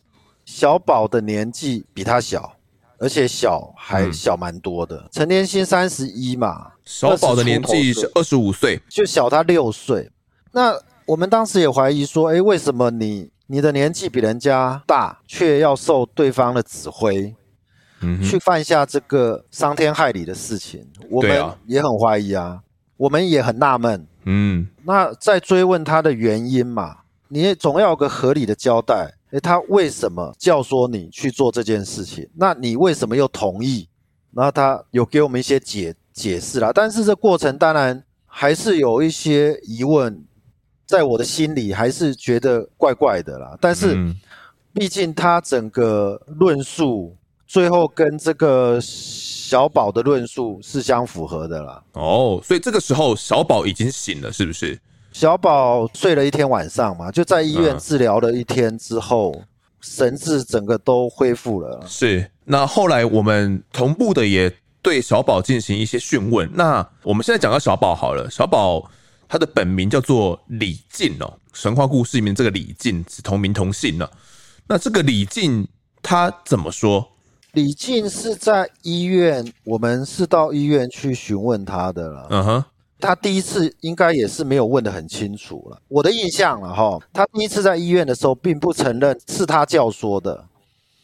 [0.44, 2.56] 小宝的年纪比他小，
[2.98, 4.96] 而且小还小蛮多的。
[4.96, 10.10] 嗯、陈天心三十一嘛，小宝的年纪是二十五岁，就小他六岁。
[10.50, 17.32] 那我们当时也怀疑说，诶，为什么你你的年纪比人家大，却要受对方的指挥，
[18.00, 20.84] 嗯，去犯下这个伤天害理的事情？
[21.08, 21.30] 我们
[21.66, 22.60] 也很怀疑啊，
[22.96, 24.06] 我们也很纳闷。
[24.24, 26.96] 嗯，那在追问他的原因嘛，
[27.28, 29.14] 你也总要有个合理的交代。
[29.30, 32.28] 诶，他为什么教唆你去做这件事情？
[32.34, 33.88] 那你为什么又同意？
[34.32, 40.24] 然后他有给我们一些解解释啦，但是这过程当然还是有一些疑问。
[40.86, 43.96] 在我的心里还是觉得怪怪的啦，但是
[44.72, 51.82] 毕竟他整个论述最后跟这个小宝的论述是相符合的啦。
[51.92, 54.78] 哦，所以这个时候小宝已经醒了，是不是？
[55.12, 59.46] 小宝睡了一天晚上嘛，就在医院治疗了一天之后，嗯、
[59.80, 61.84] 神智整个都恢复了。
[61.86, 66.50] 是，那后来我们同步的也对小宝进行一些讯问。
[66.52, 68.90] 那我们现在讲到小宝好了，小宝。
[69.28, 74.08] 他的本名叫做李靖哦，神话故事里面这个李靖是同名同姓呢。
[74.68, 75.66] 那这个李靖
[76.00, 77.04] 他怎么说？
[77.56, 82.26] 李靖是在医院，我们是到医院去询问他的了。
[82.28, 82.64] 嗯哼，
[83.00, 85.80] 他第一次应该也是没有问得很清楚了。
[85.88, 90.44] 我的印象了哈，他第一次在医院的时候并不承认是他教唆的。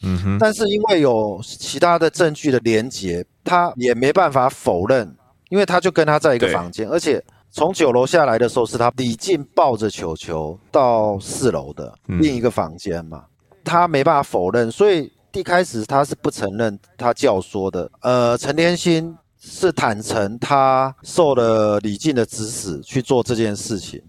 [0.02, 5.16] 嗯哼，但是因为有其他的证据的连结，他也没办法否认，
[5.48, 7.24] 因为他就跟他在一个房间，而且。
[7.54, 13.26] 从九楼下来的时候，是他李靖抱着球球到四楼的另一个房间嘛，
[13.62, 17.90] 他没办法否认，所以一开始他是不承认他教唆的。
[18.00, 24.02] 呃，陈天心是坦诚他受了李进的指使去做这件事情，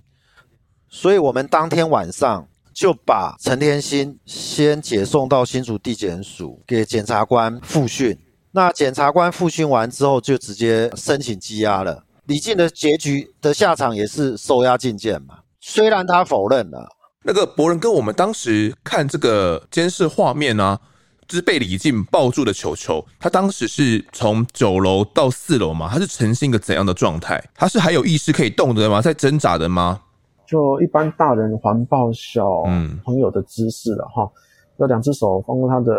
[0.89, 8.17] 所以我们当天晚上就把陈天心先解送到新竹地检署给检察官复讯。
[8.51, 12.03] 那检察官复讯完之后，就直接申请羁押了。
[12.25, 15.39] 李进的结局的下场也是收押进监嘛？
[15.59, 16.87] 虽然他否认了。
[17.23, 20.79] 那个博仁跟我们当时看这个监视画面呢、啊，
[21.27, 25.89] 就是被李靖抱住的球球，他当时是从九楼到四楼嘛？
[25.89, 27.43] 他是呈现一个怎样的状态？
[27.55, 29.01] 他是还有意识可以动的吗？
[29.01, 30.01] 在挣扎的吗？
[30.45, 32.63] 就一般大人环抱小
[33.03, 34.29] 朋友的姿势了哈，
[34.77, 35.93] 有两只手放过他的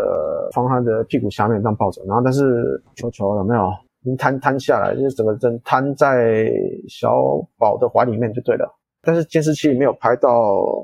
[0.52, 3.72] 放他的屁股下面这样抱着，然后但是球球有没有？
[4.02, 6.46] 已经瘫瘫下来，就是整个人瘫在
[6.90, 7.10] 小
[7.56, 8.70] 宝的怀里面就对了。
[9.04, 10.30] 但是监视器没有拍到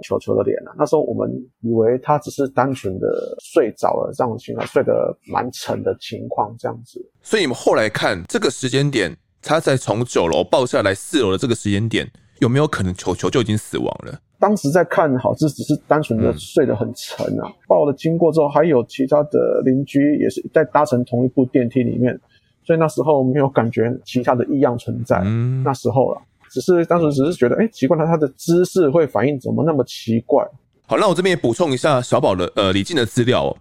[0.02, 0.72] 球球的脸啊。
[0.76, 1.30] 那时候我们
[1.60, 7.00] 以为他只是单纯的睡着了，这样情况睡得蛮沉的情况这样子。
[7.22, 14.18] 所以你们后来看这个时间点，他在从九楼抱下来四楼的这个时间点，有没有可能球球就已经死亡了？
[14.38, 17.46] 当时在看好，这只是单纯的睡得很沉啊。
[17.46, 22.18] 嗯、抱了经过之后，还有其他的邻居也是在搭乘同一部电梯里面。
[22.62, 30.44] 所以那时候没有感觉其他的异样存在，嗯，那时候了，只是当时只是觉得，哎，奇怪，他他的姿势会反应怎么那么奇怪？
[30.86, 33.56] 好，那我这边也补充一下小宝的呃李进的资料哦，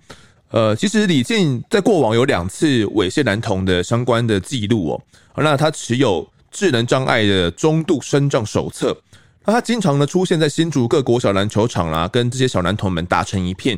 [0.50, 5.02] 呃，其实李进在过往有两次猥亵男童的相关的记录哦，
[5.38, 8.98] 那他持有智能障碍的中度身障手册。
[9.46, 13.78] 那他经常呢出现在新竹各国小篮球场啦，跟这些小男童们打成一片。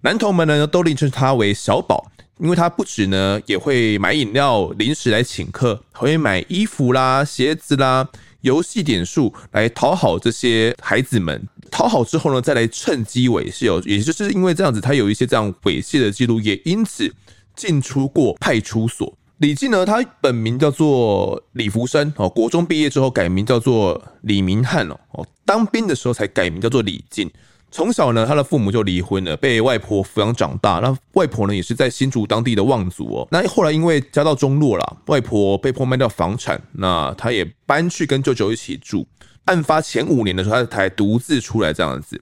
[0.00, 2.04] 男童们呢都昵称他为小宝，
[2.38, 8.08] 因为他不止呢也会买饮料、零食来请客，还会买衣服啦、鞋子啦、
[8.42, 11.46] 游戏点数来讨好这些孩子们。
[11.70, 13.82] 讨好之后呢，再来趁机猥亵。
[13.86, 17.14] 也就是因为这样子，他有一些这样猥亵的记录，也因此
[17.54, 19.12] 进出过派出所。
[19.38, 27.30] 李进呢，他本名叫做李福生哦，国中毕业之后改名叫做李明翰哦，当兵的时候才改名叫做李进。
[27.70, 30.80] 从小呢，他的父母就离婚了，被外婆抚养长大。
[30.80, 33.28] 那外婆呢，也是在新竹当地的望族哦。
[33.30, 39.06] 那后来因为家道中落了，外婆被迫卖掉房产，那他也搬去跟舅舅一起住。
[39.44, 42.20] 案发前五年的时候，他才独自出来这样子，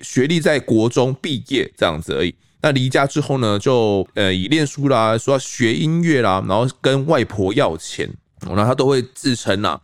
[0.00, 2.34] 学历在国中毕业这样子而已。
[2.60, 8.08] 那离家之后呢，就呃以练书啦，说要学音乐啦，然后跟外婆要钱，
[8.40, 9.80] 然后他都会自称呐，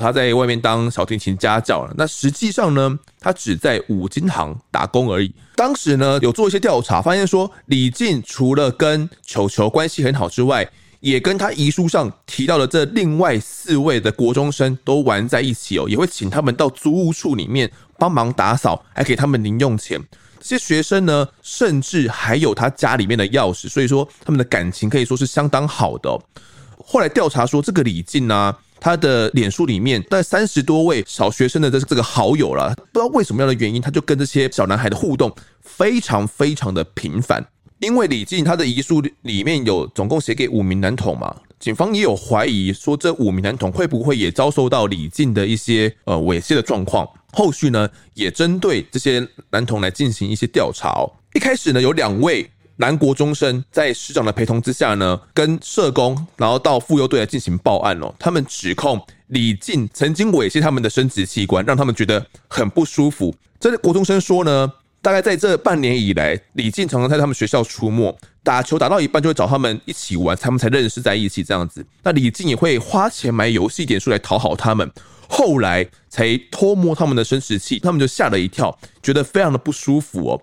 [0.00, 1.94] 他在外面当小提琴家教了。
[1.96, 5.32] 那实际上呢，他只在五金行打工而已。
[5.54, 10.68] 当时呢，有做一些调查，发现说李进除了跟球球关系很好之外，
[11.00, 20.02] 也跟他遗书上提到的这另外四位的国中生都玩在一起哦，也会请他们到租屋处里面帮忙打扫，还给他们零用钱。
[20.40, 26.20] 这些学生呢，甚至还有他家里面的钥匙，所以说他们的感情可以说是相当好的哦。
[26.84, 37.44] 后来调查说，这个李进呢，他的脸书里面大概三十多位小学生的这这个好友了，不知道为什么样的原因，他就跟这些小男孩的互动非常非常的频繁。
[37.80, 47.06] 因为李静他的遗书里面有总共写给五名男童嘛，警方也有怀疑说，这五名男童会不会也遭受到李静的一些呃猥亵的状况。
[47.34, 51.06] 后续呢，也针对这些男童来进行一些调查。
[51.34, 58.14] 一开始呢，有两位南国中生在师长的陪同之下呢，跟社工，然后到妇幼队来进行报案哦。
[58.18, 63.34] 他们指控李进曾经猥亵他们的生殖器官，让他们觉得很不舒服。
[63.58, 71.84] 这国中生说呢，大概在这半年以来，李进常常在他们学校出没，打球打到一半就会找他们一起玩，他们才认识在一起这样子。
[72.02, 74.90] 那李进也会花钱买游戏点数来讨好他们。
[75.28, 80.40] 后来才偷摸他们的生殖器，他们就吓了一跳，觉得非常的不舒服哦。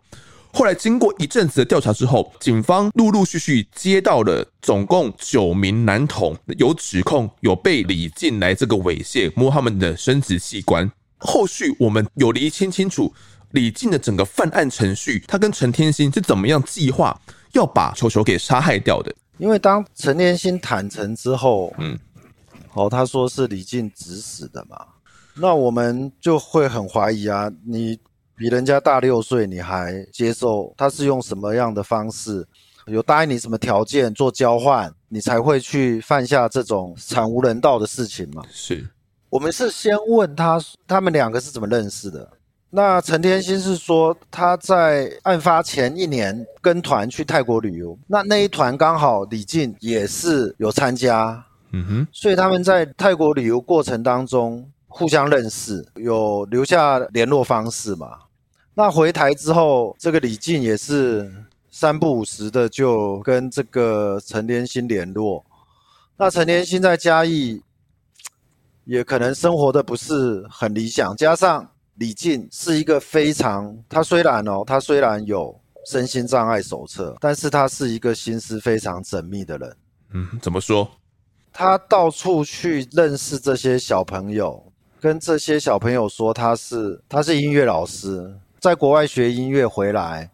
[0.54, 10.90] 后来经过一阵子的调查之后，警方陆陆续续接到了总共九名男童有指控有被李进来这个猥亵摸他们的生殖器官。
[11.18, 13.12] 后续我们有厘清清楚
[13.52, 17.20] 李进的整个犯案程序，他跟陈天心是怎么样计划
[17.54, 19.14] 要把球球给杀害掉的。
[19.40, 21.98] 因为当陈天心坦诚之后，嗯。
[22.74, 24.84] 哦，他说是李进指使的嘛，
[25.36, 28.00] 那我们就会很怀疑啊，你
[28.36, 32.46] 比人家大六岁，你还接受他是用什么样的方式，
[32.88, 38.44] 有答应你什么条件做交换，你才会去犯下这种惨无人道的事情嘛？
[38.50, 38.88] 是，
[39.30, 42.28] 我们是先问他，他们两个是怎么认识的？
[42.76, 51.46] 那陈天心是说他在案发前一年跟团去泰国旅游，那那一团刚好李静也是有参加。
[51.72, 58.20] 嗯哼，所以他们在泰国旅游过程当中互相认识，有留下联络方式嘛。
[58.76, 61.32] 那回台之后，这个李进也是
[61.72, 65.44] 三不五时的就跟这个陈天心联络。
[66.16, 67.60] 那陈天心在嘉义
[68.86, 79.78] 也可能生活的不是很理想，加上李进是一个非常，他虽然哦，他虽然有身心障碍手册，但是他是一个心思非常缜密的人。
[80.14, 80.88] 嗯，怎么说？
[81.52, 84.73] 他到处去认识这些小朋友，
[85.04, 90.32] 跟这些小朋友说他是他是音乐老师，在国外学音乐回来，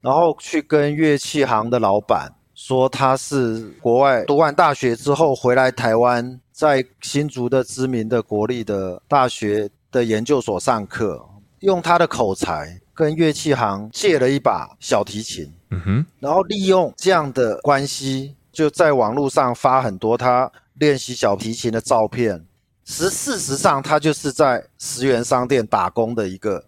[0.00, 11.24] 然后去跟乐器行的老板说他是国外读完大学之后回来台湾，在新竹的知名的国立的大学的研究所上课，
[11.60, 18.34] 用他的口才跟乐器行借了一把小提琴，嗯哼，然后利用这样的关系。
[18.50, 22.44] 就在网络上发很多他练习小提琴的照片，
[22.90, 26.62] 实事实上他就是在十元商店打工的一个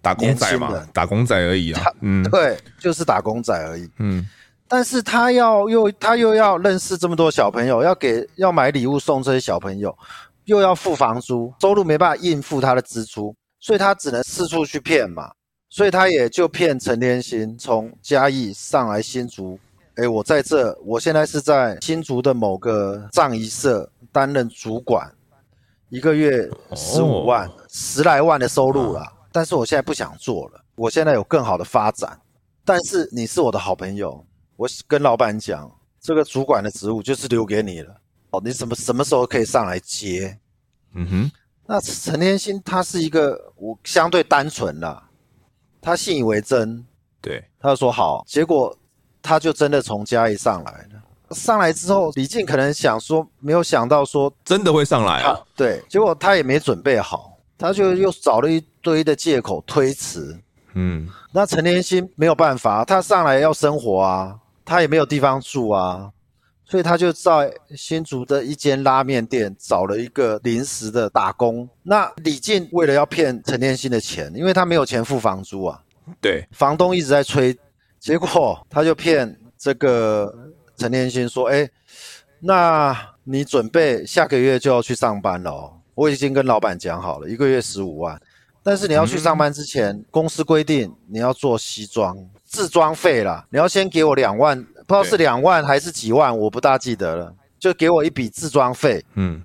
[0.00, 1.92] 打工仔嘛，打工仔而已啊。
[2.00, 3.88] 嗯，对，就是打工仔而已。
[3.98, 4.26] 嗯，
[4.66, 9.96] 但是他要又他又要认识这么多小朋友，要给要买礼物送这些小朋友，
[10.46, 15.30] 又要付房租，收入没办法应付他的支出，所以他只能四处去骗嘛。
[15.68, 19.58] 所以他也就骗陈天心从嘉义上来新竹。
[19.94, 25.10] 哎，我在这，我现在是在新竹的某个葬仪社担任主管，
[25.92, 27.56] 一个月十五万、oh.
[27.68, 29.12] 十来万的收入了。
[29.30, 32.18] 但是我现在不想做了，我现在有更好的发展。
[32.64, 34.24] 但是你是我的好朋友，
[34.56, 35.70] 我跟老板讲，
[36.00, 37.94] 这个主管的职务就是留给你了。
[38.30, 40.38] 哦，你什么什么时候可以上来接？
[40.94, 41.30] 嗯哼。
[41.66, 45.10] 那陈天心他是一个我相对单纯啦，
[45.82, 46.82] 他信以为真，
[47.20, 48.74] 对，他就说好，结果
[49.20, 51.01] 他就真的从嘉义上来了。
[51.32, 55.38] 上来之后，李靖可能想说，没有想到说真的会上来啊。
[55.56, 60.38] 对，结果他也没准备好，他就又找了一堆的借口推辞。
[60.74, 66.10] 嗯，那陈天心没有办法，他上来要生活啊，他也没有地方住啊，
[66.64, 71.68] 所以他就在新竹的一间拉面店找了一个临时的打工。
[71.82, 75.80] 那李靖为了要骗陈天心的钱，因为他没有钱付房租啊，
[76.20, 77.54] 对，房东一直在催，
[78.00, 80.34] 结果他就骗这个。
[80.76, 81.68] 陈天心说：“哎，
[82.40, 85.72] 那你准备下个月就要去上班了哦。
[85.94, 88.20] 我已经跟老板讲好了，一个月十五万。
[88.64, 97.34] 但是你要去上班之前，嗯、公司规定你要做西装，自装费啦，你要先给我两万，不知道是两万还是几万，我不大记得了。
[97.58, 99.04] 就给我一笔自装费。
[99.14, 99.44] 嗯，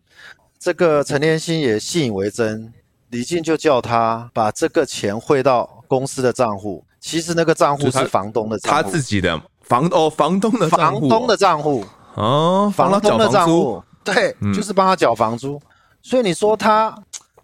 [0.58, 2.74] 这个陈天心也信以为真，
[3.10, 6.84] 李静就叫他把这个钱汇到公司的账户。
[7.00, 11.84] 其实那个账户是房东的账户，他自己的。”房哦，房东的房东的账户
[12.16, 15.62] 哦，房东的账户，对，嗯、就是帮他缴房租。
[16.02, 16.98] 所以你说他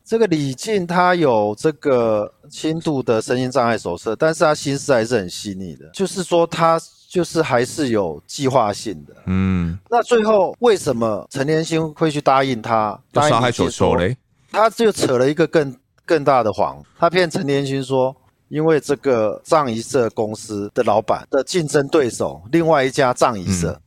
[0.05, 9.13] 这个李静，他有这个轻度的身心障碍手册，但是他心思还是很细腻的，就是说他就是还是有计划性的。
[9.25, 12.97] 嗯，那最后为什么陈连兴会去答应他？
[13.11, 14.15] 答应杀害球球嘞？
[14.51, 18.15] 他就扯了一个更更大的谎，他骗陈连兴说。
[18.53, 23.81] 因为这个葬仪社公司的老板的竞争对手，另外一家葬仪社，嗯、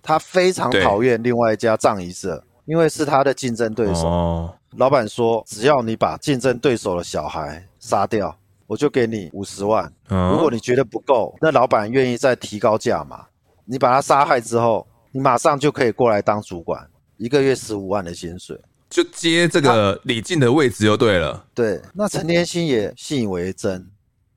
[0.00, 4.06] 他非常讨厌另外一家葬仪社，因为是他的竞争对手。
[4.06, 8.32] 哦、老板说，只要你把竞争对手的小孩杀掉，
[8.68, 9.92] 我就给你五十万。
[10.10, 13.26] 哦、如果你觉得不够，那老板愿意再提高价嘛。
[13.64, 18.56] 你把他杀害之后，你马上就可以过来当主管，一个月十五万的薪水，
[18.88, 21.44] 就接这个李靖的位置就对了。
[21.52, 23.84] 对，那陈天心也信以为真。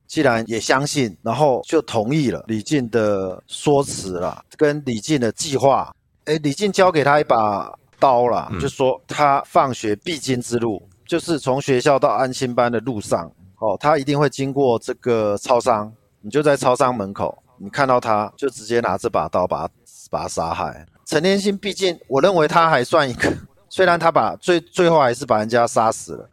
[0.06, 5.94] 既然也相信，然后就同意了李靖的说辞了，跟李靖的计划。
[6.26, 19.72] 诶，李靖交给他一把刀了，嗯、就说他放学必经之路，就是从学校到安心班的路上，哦，他一定会经过这个超商，你就在超商门口，你看到他就直接拿这把刀把他
[20.10, 20.86] 把他杀害。
[21.04, 23.32] 陈天心毕竟，我认为他还算一个，
[23.68, 26.28] 虽然他把最最后还是把人家杀死了。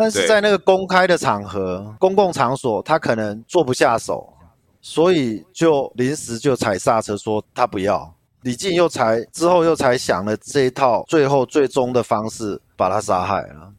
[0.00, 4.32] 但是在那个公开的场合、公共场所，他可能做不下手，
[4.80, 8.10] 所以就临时就踩刹车，说他不要。
[8.40, 13.70] 李靖又才之后又才想了这一套最后最终的方式，把他杀害了。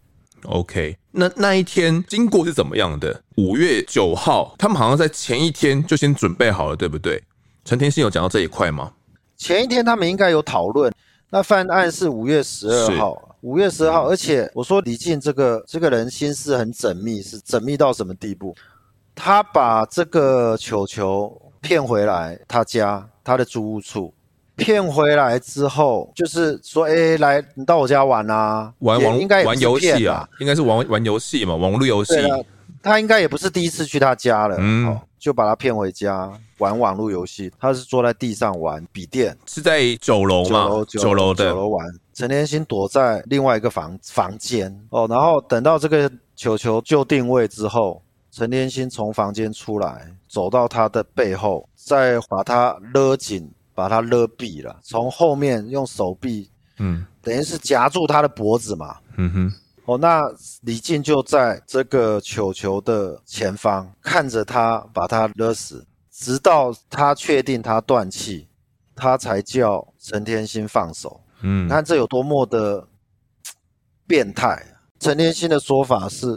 [0.44, 3.24] OK，那那一天经过是怎么样的？
[3.38, 7.24] 五月九号，他们好像在前一天就先准备好了，对不对？
[7.66, 8.92] 陈天心有讲到这一块吗？
[9.38, 10.94] 前一天他们应该有讨论。
[11.32, 13.31] 那犯案是五月十二号。
[13.42, 18.56] 五月十号，而且我说李静这个这个人心思很缜密，是缜密到什么地步？
[19.16, 24.14] 他把这个球球骗回来，他家他的租屋处
[24.56, 32.14] 骗回来之后，就是说，哎，来你到我家玩啊，玩玩应该玩游戏啊，应该是玩玩游戏嘛，网络游戏。
[32.84, 37.52] 他应该也不是第一次去他家了，嗯、哦，就把他骗回家玩网络游戏。
[37.60, 40.68] 他是坐在地上玩笔电，是在九楼吗？
[40.88, 41.88] 九楼的九楼玩。
[42.14, 48.02] 陈天心躲在另外一个房房间哦，然后等到这个球球就定位之后，
[48.32, 54.80] 陈天心从房间出来，走到他的背后，再把他勒紧，把他勒毙了。
[54.82, 56.50] 从后面用手臂，
[56.80, 58.98] 嗯，等于是夹住他的脖子嘛。
[59.18, 59.54] 嗯哼。
[59.86, 60.22] 哦，那
[60.62, 68.48] 李靖就在这个球球的前方看着他把他勒死，直到他确定他断气，
[68.96, 71.20] 他才叫陈天心放手。
[71.42, 72.88] 嗯，你看这有多么的
[74.06, 74.64] 变态。
[75.00, 76.28] 陈天心的说法是，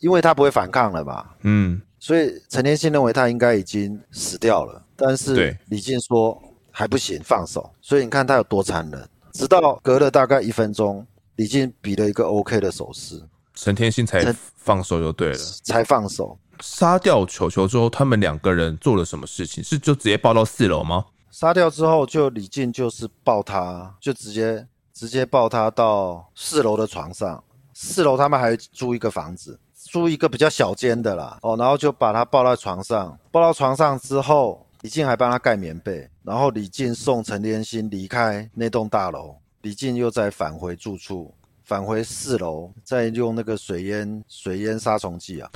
[0.00, 1.36] 因为他不会反抗了吧？
[1.42, 4.82] 嗯，所以陈天心认为他应该已经死掉了。
[4.96, 7.70] 但是李靖说还不行，放手。
[7.82, 9.06] 所以你看他有多残忍。
[9.34, 11.06] 直到隔了大概一分钟。
[11.36, 13.22] 李靖比了一个 OK 的手势，
[13.54, 16.38] 陈天心才放手就对了，才放手。
[16.60, 19.62] 杀掉球球之后，他们两个人做了什么事情？
[19.62, 21.04] 是就直接抱到四楼吗？
[21.30, 27.44] 杀掉之后，就李靖就是抱他，就直接直接抱他到四楼的床上。
[27.74, 31.38] 四楼他们还租一个房子，租一个比较小间的啦。
[31.42, 39.36] 哦，然后就把他抱到床上，抱到床上之后，李靖还帮他盖棉被，然后李靖送陈天心离开那栋大楼。
[39.66, 45.50] 李靖又再返回住处，返回四楼，再用那个水烟水烟杀虫剂啊。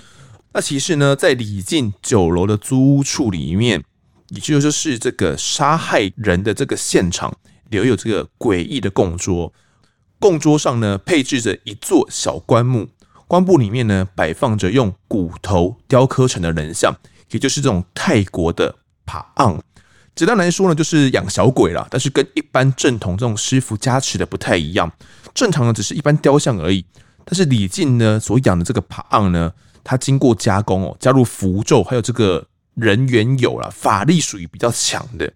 [0.53, 3.85] 那其实呢，在李靖九楼的租屋处里面，
[4.31, 7.33] 也就是这个杀害人的这个现场，
[7.69, 9.53] 留有这个诡异的供桌。
[10.19, 12.89] 供桌上呢，配置着一座小棺木，
[13.29, 16.93] 棺木里面呢，摆放着用骨头雕刻成的人像，
[17.31, 18.75] 也就是这种泰国的
[19.07, 19.63] 帕昂。
[20.21, 24.93] 简单来说呢，就是养小鬼啦，但是跟一般正统这种师傅加持的不太一样。
[25.33, 26.85] 正常的只是一般雕像而已，
[27.25, 29.51] 但是李靖呢所养的这个帕昂呢，
[29.83, 35.33] 它经过加工哦，加入符咒，还有这个人缘有了，法力属于比较强的。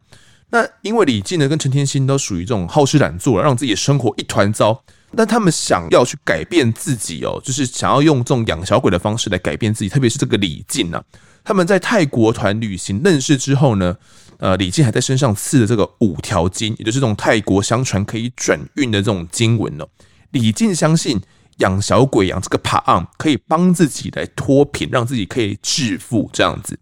[0.50, 4.84] 那因为李靖呢跟陈天心都属于这种好吃懒做，让自己的生活一团糟。
[5.16, 9.88] 但他们想要去改变自己哦，就是想要用这种养小鬼的方式来改变自己。
[9.88, 11.02] 特别是这个李靖啊，
[11.42, 13.96] 他们在泰国团旅行认识之后呢，
[14.44, 19.88] 呃，李靖还在身上刺了这个五条经，也就是这种泰国相传可以转运的这种经文哦。
[20.32, 21.18] 李靖相信
[21.60, 26.78] 养小鬼养这个帕昂可以帮自己来脱贫，让自己可以致富这样子。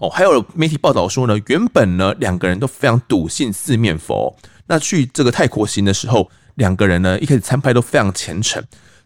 [0.00, 4.36] 哦，还有媒体报道说呢，原本呢两个人都非常笃信四面佛。
[4.66, 8.60] 那去这个泰国行的时候，两个人呢一开始参拜都非常虔诚，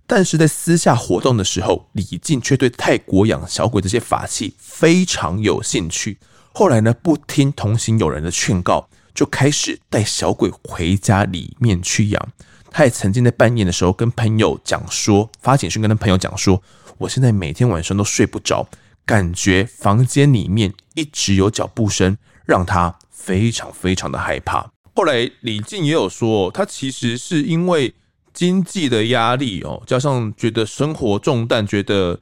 [0.06, 6.16] 但是在私下活动的时候，李靖却对泰国养小鬼这些法器非常有兴趣。
[6.58, 12.28] 后来呢，不听同行友人的劝告，就开始带小鬼回家里面去养。
[12.68, 16.60] 他也曾经在半夜的时候跟朋友讲说，发简讯跟他朋友讲说，
[16.98, 18.68] 我现在每天晚上都睡不着。
[19.06, 24.68] 感觉房间里面一直有脚步声，让他非常非常的害怕。
[24.96, 27.94] 后来李靖也有说，他其实是因为
[28.34, 32.18] 经济的压力哦，加上觉得生活重担，觉得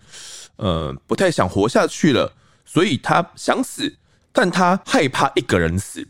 [0.56, 2.34] 呃不太想活下去了，
[2.66, 3.96] 所以他想死，
[4.36, 6.06] 但他害怕一个人死，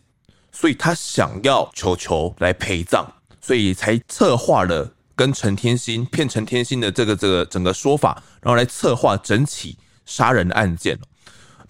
[0.51, 3.07] 所以他想要球球来陪葬，
[3.41, 9.79] 所以才策划了跟陈天心骗陈天心的这个这个整个说法，然后来策划整起。
[10.09, 10.97] 杀人案件，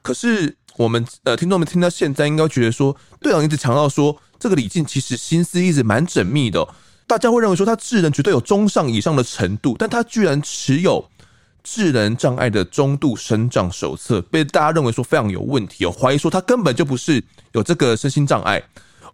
[0.02, 6.68] 可是我们呃听众们听到现在应该觉得说，队长一直强调说，这个李靖其实心思一直蛮缜密的，
[7.06, 11.08] 大家会认为说他智能绝对有中上以上的程度，但他居然持有
[11.68, 17.20] 智能障碍的中度生障手册，被大家认为说非常有问题哦，怀疑说他根本就不是
[17.54, 18.62] 有这个身心障碍，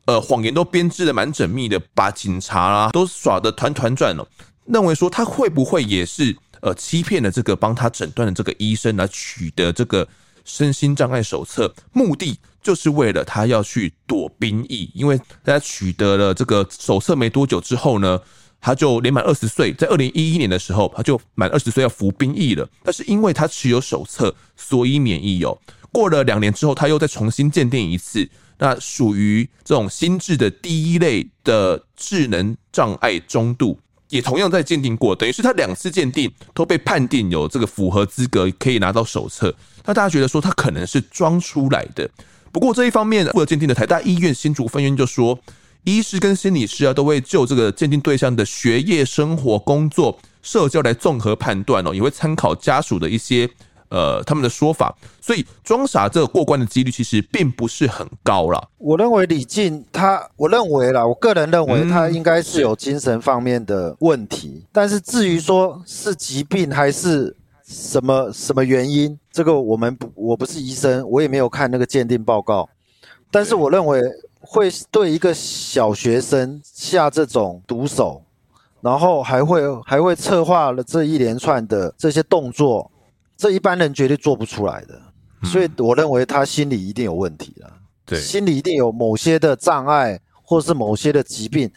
[0.04, 4.28] 呃，谎言都编织的蛮缜密的，把警察啊都耍得团团转了，
[4.66, 6.36] 认为说他会不会也是？
[6.60, 10.06] 呃，欺骗了这个帮他诊断的这个医生来取得这个
[10.44, 14.88] 身心障碍手册，目的就是为了他要去躲兵役。
[14.94, 18.20] 因为大家取得了这个手册没多久之后呢，
[18.62, 22.66] 他就年满二十岁，在二零一一年的时候，他就满二十岁要服兵役了。
[22.84, 25.58] 但是因为他持有手册，所以免役哦。
[25.90, 28.26] 过了两年之后，他又再重新鉴定一次，
[28.58, 33.78] 那属于这种心智的第一类的智能障碍中度。
[34.08, 39.54] 也同样在鉴定过，等于是他两次鉴定都被判定有这个符合资格，可以拿到手册。
[39.86, 42.08] 那大家觉得说他可能是装出来的。
[42.52, 45.38] 不过这一方面，负责鉴定的台大医院新竹分院就说，
[45.84, 53.48] 医师跟心理师啊都会就这个鉴定对象的学业、生活、工作、社交来综合判断哦，也会参考家属的一些。
[53.94, 58.68] 呃，他们的说法，所以装傻这个过关的几率其实并不是很高啦。
[58.78, 64.64] 我认为李靖他，我认为啦，我个人认为他应该是有精神方面的问题。
[64.72, 67.36] 但是至于说是疾病还是
[67.68, 72.66] 什么什么原因，这个我们不，我不是医生，我也没有看那个鉴定报告。
[73.30, 74.00] 但是我认为
[74.42, 78.22] 会对一个小学生下这种毒手，
[78.80, 82.90] 然后还会还会策划了这一连串的这些动作。
[83.34, 85.00] 这一般人绝对做不出来的，
[85.44, 87.72] 所以我认为他心里一定有问题了。
[88.04, 91.68] 对，心里一定有某些的障碍，或是某些的疾病，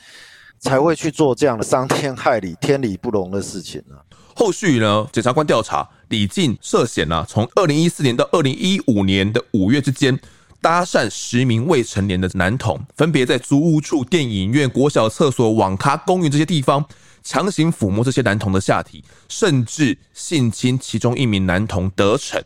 [0.59, 3.95] 才会去做这样的伤天害理、天理不容的事情呢。
[4.35, 10.19] 后续呢，检察官调查李靖涉嫌呢，从二零一四年到二零一五年的五月之间，
[10.65, 16.83] 搭讪十名未成年的男童，分别在租屋处、电影院、国小厕所、网咖、公园这些地方。
[17.21, 22.43] 强行抚摸这些男童的下体，甚至性侵其中一名男童得逞。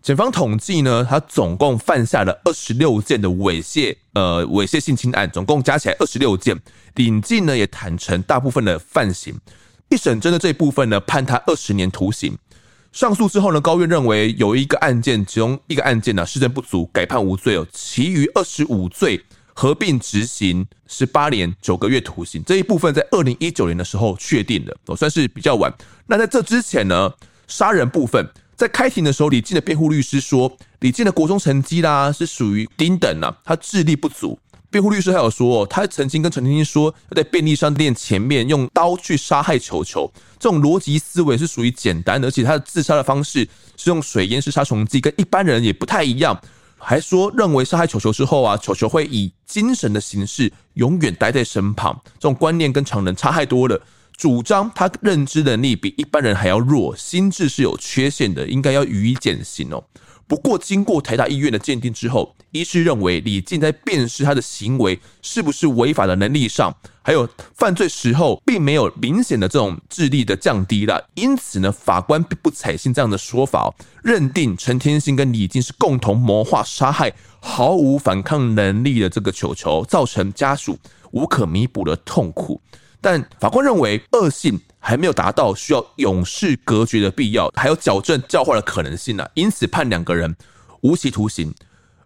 [0.00, 6.56] 检方统计呢，他总共犯下了二十六件的猥亵，呃，猥亵性侵案，总共加起来二十六件。
[6.94, 9.34] 李进呢也坦承大部分的犯行。
[9.88, 12.38] 一审针的这一部分呢，判他二十年徒刑。
[12.92, 17.66] 上诉之后呢，高院认为有一个案件，其中一个案件呢，事证不足，改判无罪哦。
[17.72, 19.24] 其余二十五罪。
[19.60, 25.68] 合并执行十八年九个月徒刑，这一部分在二零一九年的时候确定的，哦算是比较晚。
[26.06, 27.12] 那在这之前呢，
[27.48, 28.24] 杀人部分
[28.54, 34.38] 在开庭的时候，李静的辩护律师说，李静的国中成绩啦是属于丁等啊，他智力不足。
[34.70, 43.48] 辩护律师还有说，他曾经跟陈天心说，要在便利商店前面用刀去杀害球球，这种逻辑思维是属于简单的，而且他的自杀的方式
[43.78, 46.38] 是用水淹式杀虫剂，跟一般人也不太一样。
[46.76, 51.98] 还说认为杀害球球之后啊，球球会以精神的形式永远待在身旁。
[52.14, 53.80] 这种观念跟常人差太多了。
[54.16, 59.82] 主张他认知能力比一般人还要弱，心智是有缺陷的，应该要予以减刑哦。
[60.28, 71.02] 不过，经过台大医院的鉴定之后，医师认为李进在辨识他的行为是不是违法的能力上，还有犯罪时候并没有明显的这种智力的降低了。
[71.14, 77.10] 因此呢，法官并不采信这样的说法，认定陈天心跟李进是共同谋划杀害
[77.40, 80.78] 毫无反抗能力的这个球球，造成家属
[81.12, 82.60] 无可弥补的痛苦。
[83.00, 90.34] 但法官认为恶性还没有达到需要永世隔绝的必要，还有矫正教化的可能性呢、啊，因此判两个人
[90.80, 91.54] 无期徒刑。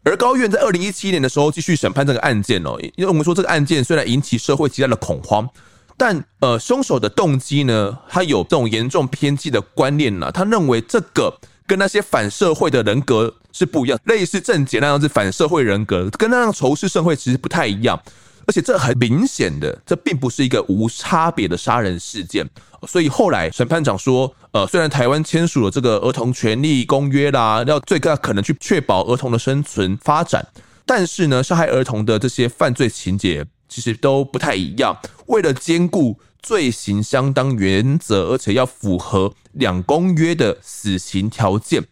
[0.05, 5.49] 而高院在二零一七年的时候继续审判这个案件哦，因为我们说这个案件虽然引起社会极大的恐慌，
[5.97, 17.99] 但呃凶手的动机呢，他有这种严重偏激的观念呢、他认为这个跟那些反社会的人格是不一样，类似郑捷那样子反社会人格，跟那样仇视社会其实不太一样。
[18.47, 22.49] 而且这很明显的，这并不是一个无差别的杀人事件。
[22.87, 30.45] 所以后来审判长说，呃，虽然台湾签署了这个儿童权利公约啦，要最大可能去确保儿童的生存发展，
[30.85, 34.97] 但是呢，杀害儿童的这些犯罪情节其实都不太一样。
[35.27, 41.85] 为了兼顾罪行相当原则，而且要符合两公约的死刑条件，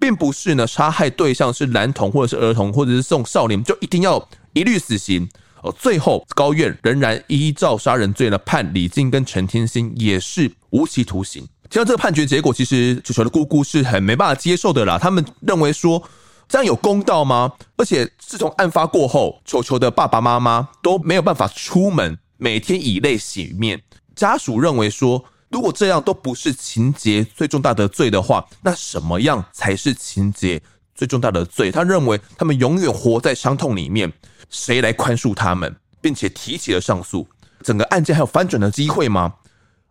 [0.00, 5.28] 并不是呢杀害对象是男童或者是儿童或者是这种少年就一定要一律死刑。
[5.62, 11.46] 哦，最后高院仍然依照杀人罪呢，判李进跟陈天心也是无期徒刑。
[11.70, 14.98] 听到这个判决结果，其实球球的姑姑是很没办法接受的啦。
[14.98, 16.02] 他们认为说，
[16.48, 17.52] 这样有公道吗？
[17.76, 23.82] 而且自从案发过后，球球的爸爸妈妈都没有办法出门，每天以泪洗面。
[24.16, 30.62] 家属认为说，如果这样都不是情节最重大的罪的话，那什么样才是情节
[30.98, 31.70] 最重大的罪？
[31.70, 34.12] 他认为他们永远活在伤痛里面。
[34.50, 37.28] 谁来宽恕他们，并且提起了上诉？
[37.62, 39.34] 整个案件还有翻转的机会吗？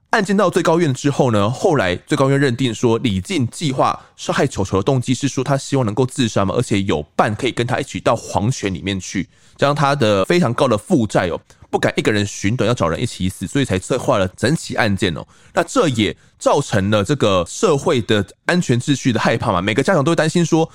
[0.10, 1.47] 案件到最高院之后呢？
[1.47, 11.39] 后来最高院认定说，李进计划杀害球球的动机是说他希望能够自杀嘛，而且有伴可以跟他一起到黄泉里面去，将他的非常高的负债哦，
[11.70, 15.24] 不敢一个人寻短，要找人一起死，所以才策划了整起案件哦。
[15.53, 20.68] 那这也造成了这个社会的安全秩序的害怕嘛，每个家长都会担心说，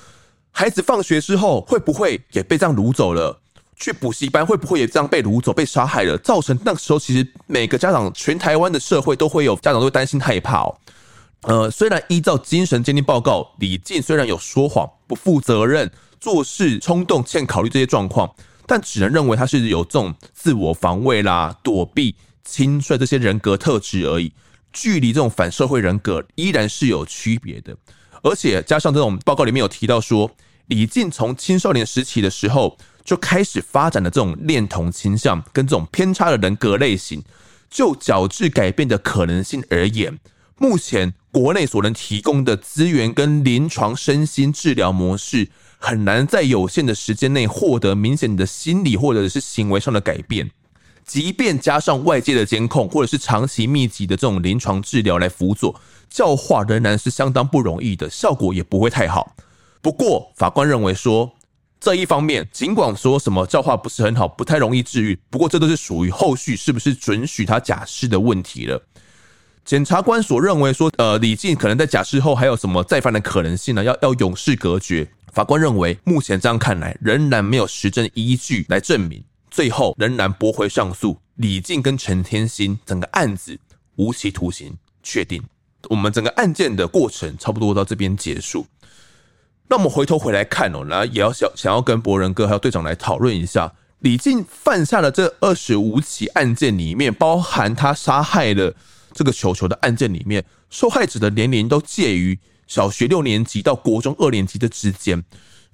[0.53, 3.41] 孩子放学之后会不会也被这样掳走了？
[3.75, 6.17] 去补习班会不会也这样被掳走、被杀害了？
[6.19, 10.77] 造成那个时候，其实每个家长，全台湾的社会都会有家长都会担心害怕哦。
[11.41, 15.91] 呃，虽然依照精神鉴定报告，李进虽然有说谎、不负责任、
[16.21, 18.33] 做事冲动、欠考虑这些状况，
[18.67, 24.31] 但只能认为他是有这种自我防卫啦、躲避、轻率这些人格特质而已。
[24.71, 27.75] 距离这种反社会人格依然是有区别的，
[28.21, 30.31] 而且加上这种报告里面有提到说，
[30.67, 32.77] 李靖从青少年时期的时候。
[33.05, 37.21] 就开始发展的这种恋童倾向跟这种偏差的人格类型，
[37.69, 40.17] 就矫治改变的可能性而言，
[40.57, 50.49] 目前国内所能提供的资源跟临床身心治疗模式，很难在有限的时间内获得明显的心理或者是行为上的改变。
[51.03, 55.77] 即便加上外界的监控或者是长期密集的这种临床治疗来辅佐，
[56.09, 59.35] 教化仍然是相当不容易的，效果也不会太好。
[59.83, 61.29] 不过法官认为说，
[61.77, 68.81] 这一方面，尽管说什么教化不是很好，不太容易治愈，不过这都是属于后续是不是准许他假释的问题了。
[69.65, 73.83] 检察官所认为说，呃，李静可能在假释后还有什么再犯的可能性呢？
[73.83, 75.05] 要要永世隔绝。
[75.33, 79.21] 法官认为，目前这样看来，仍然没有实证依据来证明，
[79.51, 81.19] 最后仍然驳回上诉。
[81.35, 83.59] 李静跟陈天心整个案子
[83.97, 85.43] 无期徒刑确定。
[85.89, 88.65] 我们整个案件的过程差不多到这边结束。
[89.69, 98.75] 那我们回头回来看哦，那也要想想要跟博仁哥还有队长来讨论一下，李靖犯下的这二十五起案件里面，包含他杀害了
[99.13, 102.37] 这个球球的案件里面，受害者的年龄都介于
[102.67, 105.23] 小学六年级到国中二年级的之间。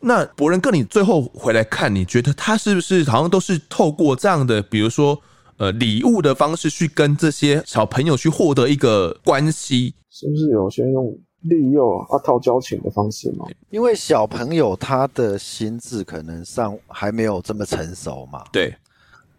[0.01, 5.19] 那博仁哥，你最后回来看，你觉得他是不是好像都是透过这样的，比如说
[5.57, 9.95] 呃礼物的方式去跟这些小朋友去获得一个关系？
[10.09, 11.17] 是不是有些用？
[11.41, 13.45] 利诱啊，套交情的方式吗？
[13.69, 18.43] 因为小朋友他的心智可能上还没有这么成熟嘛。
[18.51, 18.75] 对。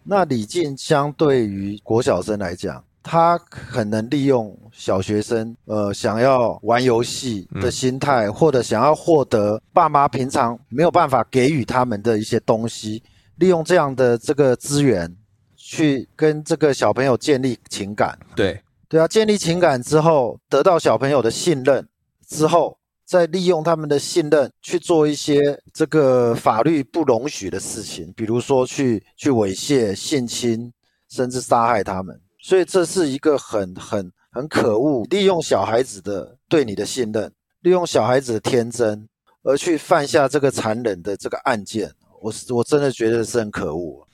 [0.03, 13.03] 那李静相对于国小生来讲，他可能利用小学生呃想要玩游戏的心态，或者想要获得爸妈平常没有办法给予他们的一些东西，
[13.37, 15.15] 利用这样的这个资源
[15.55, 18.19] 去跟这个小朋友建立情感。
[18.35, 18.59] 对。
[18.89, 21.87] 对啊，建立情感之后，得到小朋友的信任。
[22.31, 30.73] 之后再利用他们的信任去做一些这个法律不容许的事情，比如说去去猥亵、性侵，
[31.11, 32.19] 甚至杀害他们。
[32.43, 37.31] 所以这是一个很很很可恶，利用小孩子的对你的信任，
[37.63, 39.07] 利用小孩子的天真，
[39.43, 41.93] 而去犯下这个残忍的这个案件。
[42.23, 44.07] 我是我真的觉得是很可恶。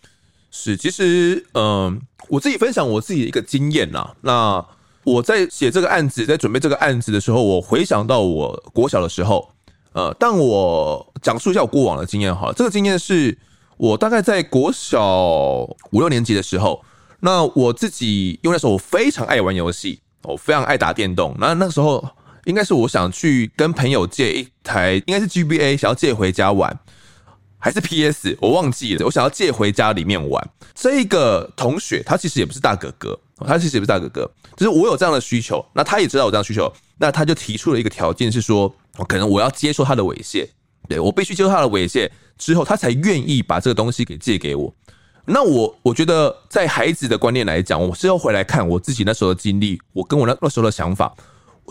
[0.51, 4.17] 是，其实，嗯、我自己分享我自己的一个经验啦。
[4.23, 4.67] 那
[5.07, 9.49] 我在写这个案子，在准备这个案子的时候，我回想到我国小的时候，
[9.93, 12.53] 呃，但我讲述一下我过往的经验哈。
[12.57, 13.39] 这个经验是
[13.77, 15.61] 我大概在国小
[15.93, 16.85] 五六年级的时候，
[17.21, 21.37] 那我自己因为那时候我非常爱玩游戏，我非常爱打电动。
[21.39, 22.05] 那那时候
[22.47, 26.77] 应该是我想去跟朋友借一台，应该是 GBA，想要借回家玩。
[27.59, 29.05] 还是 PS，我忘记了。
[29.05, 30.51] 我想要借回家里面玩。
[30.75, 38.73] 这个同学他其实也不是大哥哥，他其实也不是大哥哥，就是我有这样的需求，那他也知道我这样需求，那他就提出了一个条件，是说，
[39.09, 40.47] 可能我要接受他的猥亵，
[40.89, 44.73] 对，我必须接受他的猥亵之后，他才愿意把这个东西给借给我。
[45.25, 51.13] 那我我觉得，在孩子的观念来讲，我是要回来看我自己那时候的经历，我跟我那那时候的想法，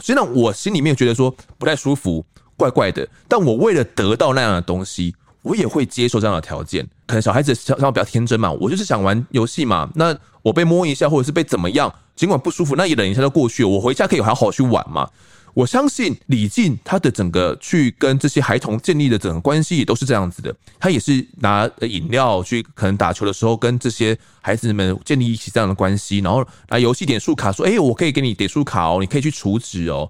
[0.01, 2.25] 虽然我心里面觉得说不太舒服，
[2.57, 5.15] 怪怪的，但我为了得到那样的东西。
[5.45, 9.87] 我也会接受这样的条件，可能小孩子想想比较天真嘛，我就是想玩游戏嘛。
[9.93, 13.63] 那我被摸一下，或者是被怎么样，尽管不舒服，那也忍一下就过去。
[13.63, 15.07] 我回家可以好好去玩嘛。
[15.53, 20.53] 我相信李静他的整个去跟这些孩童建立的整个关系也都是这样子的。
[20.79, 30.09] 他也是拿饮料去可能打球的时候跟这些孩子们建立一起这样的关系，然后拿游戏点数卡说：“哎，我可以给你点数卡哦，你可以去储值哦。”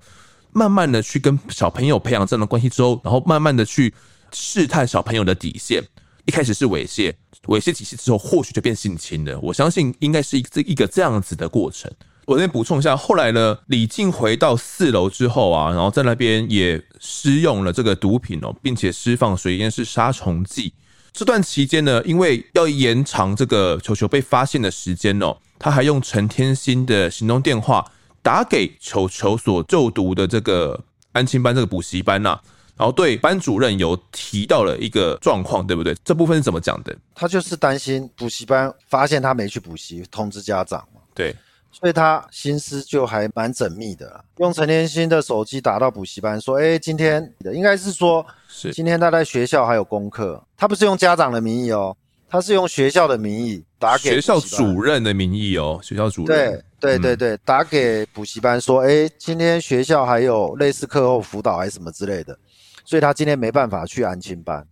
[0.53, 3.93] 慢慢的去跟小朋友培养这样的关系之后，然后慢慢的去。
[4.35, 5.81] 试探小朋友的底线，
[6.25, 7.13] 一开始是猥亵，
[7.47, 9.39] 猥亵几次之后，或许就变性侵了。
[9.39, 11.89] 我相信应该是一这一个这样子的过程。
[12.25, 20.73] 我再补充一下，后来呢，李静回到四楼之后啊，然后在那边也施用了这个毒品哦，并且释放水烟是杀虫剂。
[21.13, 27.89] 这段期间呢，因为要延长这个球球被发现的时间哦，他还用陈天心的行动电话
[28.21, 32.37] 打给球球所就读的这个安亲班这个补习班呐、
[32.77, 35.95] 然后对班主任有提到了一个状况，对不对？
[36.03, 36.93] 这部分是怎么讲的？
[37.13, 40.99] 他就是担心补习班发现他没去补习，通知家长嘛。
[41.13, 41.33] 对，
[41.71, 44.21] 所以他心思就还蛮缜密的。
[44.39, 50.43] 用陈天心的手机打到补习班，说：“哎，今天应该是说，是今天他在学校还有功课。
[50.57, 51.95] 他不是用家长的名义哦，
[52.27, 56.61] 他是用学校的名义打给学校主任的名义哦，学校主任。
[56.79, 62.37] 对对对对，打给补习班说：哎，今天学校还有类似课后辅导还是什么之类的。”
[62.85, 64.65] 所以他今天没办法去安亲班，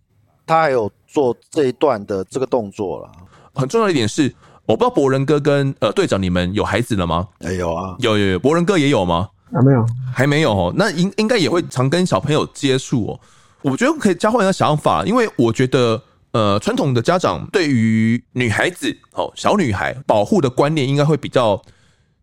[0.46, 3.12] 他还有做这一段的这个动作了。
[3.52, 4.34] 很重要的一点是，
[4.64, 7.28] 我不知道博仁哥跟呃队长你们有孩子了吗？
[7.40, 9.28] 哎有啊，有有有，博仁哥也有吗？
[9.52, 10.72] 还没有，还没有哦。
[10.76, 13.20] 那应应该也会常跟小朋友接触哦。
[13.62, 16.02] 我觉得可以交换一个想法，因为我觉得
[16.32, 21.60] 呃传统的家长对于女孩子哦小女孩保护的观念应该会比较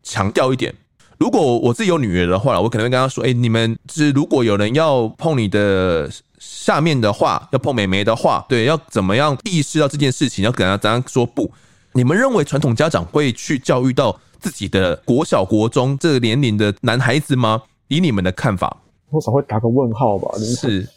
[0.03, 0.73] 强调一点。
[1.21, 6.09] 如果我自己有女儿的话，我可能会跟她说：“哎，你们是如果有人要碰你的
[6.39, 10.43] 下面的话，要碰妹妹的话，对，要怎么样意识到这件事情？
[10.43, 11.51] 要跟她怎样说不？
[11.93, 17.61] 你们认为传统家长会去教育到自己的国小、国中这个年龄的男孩子吗？
[17.87, 18.77] 以你们的看法，
[19.11, 20.27] 多少会打个问号吧。
[20.39, 20.89] 是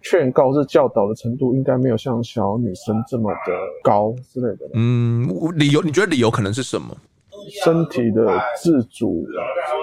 [0.00, 3.52] 劝告是教导的程度，应该没有像小女生这么的
[3.82, 4.70] 高之类的。
[4.74, 6.96] 嗯，理由你觉得理由可能是什么？
[7.50, 8.26] 身体的
[8.62, 9.26] 自主，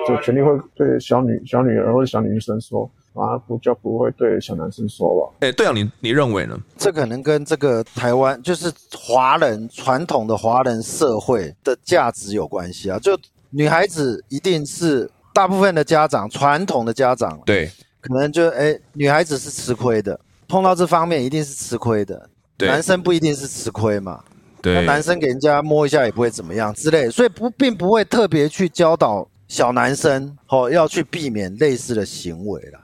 [0.07, 5.47] 就肯定会对小女小女儿或者小女生说，啊，不就不会对小男生说吧？
[5.47, 6.57] 哎，对啊，你你认为呢？
[6.77, 12.97] 这可能跟这个台湾就是华人传统的华人社会的价值有关系啊。
[12.99, 13.17] 就
[13.49, 17.69] 女孩子一定是大部分的家长传统的家长，对，
[18.01, 24.23] 可能就哎，女孩子是吃亏的，碰到这方面一定是吃亏的，对，男生不一定是吃亏嘛。
[24.61, 32.79] 对，那男生给人家摸一下也不会怎么样之类，所以不并不会特别去教导小男生哦要去避免类似的行为啦。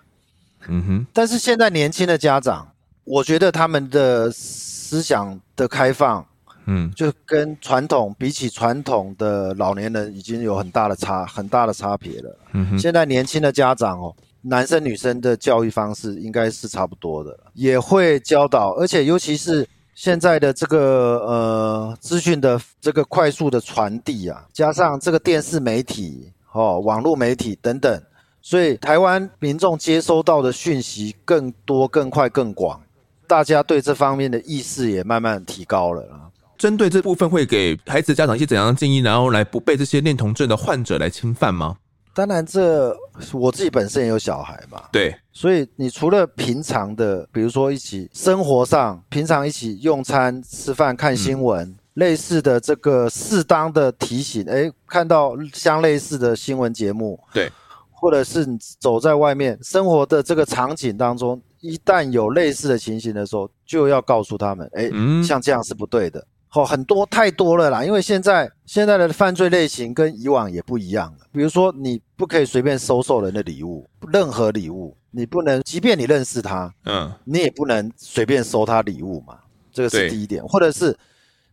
[0.67, 2.67] 嗯哼，但是现在年轻的家长，
[3.03, 6.26] 我觉得他们的思想的开放，
[6.65, 12.39] 嗯，就跟传统比起传统的老年人已经有很大的差很大的差别了。
[12.53, 19.67] 嗯哼，现在年轻的家长哦，男生女生的教育方式应该是差不多的，也会教导，而且尤其是。
[19.96, 20.78] 现在的这个
[21.26, 28.02] 呃资讯的这个快速的传递啊，加上这个电视媒体、哦网络媒体等等，
[28.41, 32.82] 所以台湾民众接收到的讯息更多、更快、更广，
[33.26, 36.30] 大家对这方面的意识也慢慢提高了啊。
[36.58, 41.78] 针对这部分，会给孩子家长一些怎样的建议，然后来不被这些恋童症的患者来侵犯吗？
[42.16, 42.95] 当然，这
[43.34, 57.51] 我自己本身也有小孩嘛，对，所以你除了平常的，比如说一起生活上，平常一起用餐、吃饭、看新闻，嗯、类似的这个适当的提醒，诶，看到相类似的新闻节目，对，
[57.91, 66.26] 或者是你走在外面生活的这个场景当中，一旦有类似的情形的时候，就要告诉他们，诶，嗯、像这样是不对的。
[66.56, 71.28] 哦，很多太多了啦，因为现在现在的犯罪类型跟以往也不一样了。
[71.32, 79.38] 比如说，你不可以随便收受人的礼物，任何礼物你不能，即便你认识他，嗯，你也不能随便收他礼物嘛。
[79.74, 80.97] 这个是第一点，或者是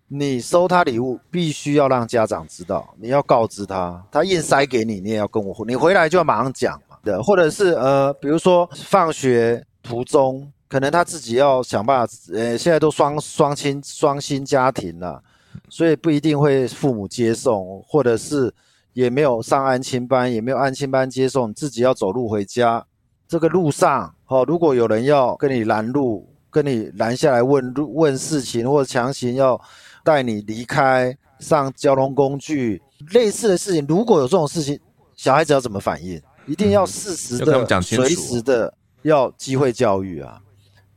[0.07, 6.97] 你收他礼物，必须要让家长知道，你要告知他，他硬塞给你，你也要跟我，你回来就要马上讲嘛。
[7.03, 10.53] 对，或者是呃，比如说放学途中。
[10.73, 15.23] 可能他自己要想办法，呃，现在都双双亲双薪家庭了，
[15.69, 18.51] 所以不一定会父母接送，或者是
[18.95, 22.83] 也没有上安亲班，也没有安亲班接送，自己要走路回家。
[23.29, 29.61] 这个路上，哦，如果有人要跟你拦路，跟你拦下来问路问事情，或者强行要
[30.03, 34.81] 带你离开上交通工具，类似的事情，如果有这种事情，
[35.17, 36.19] 小孩子要怎么反应？
[36.47, 40.41] 一定要适时的、随时的要机会教育啊。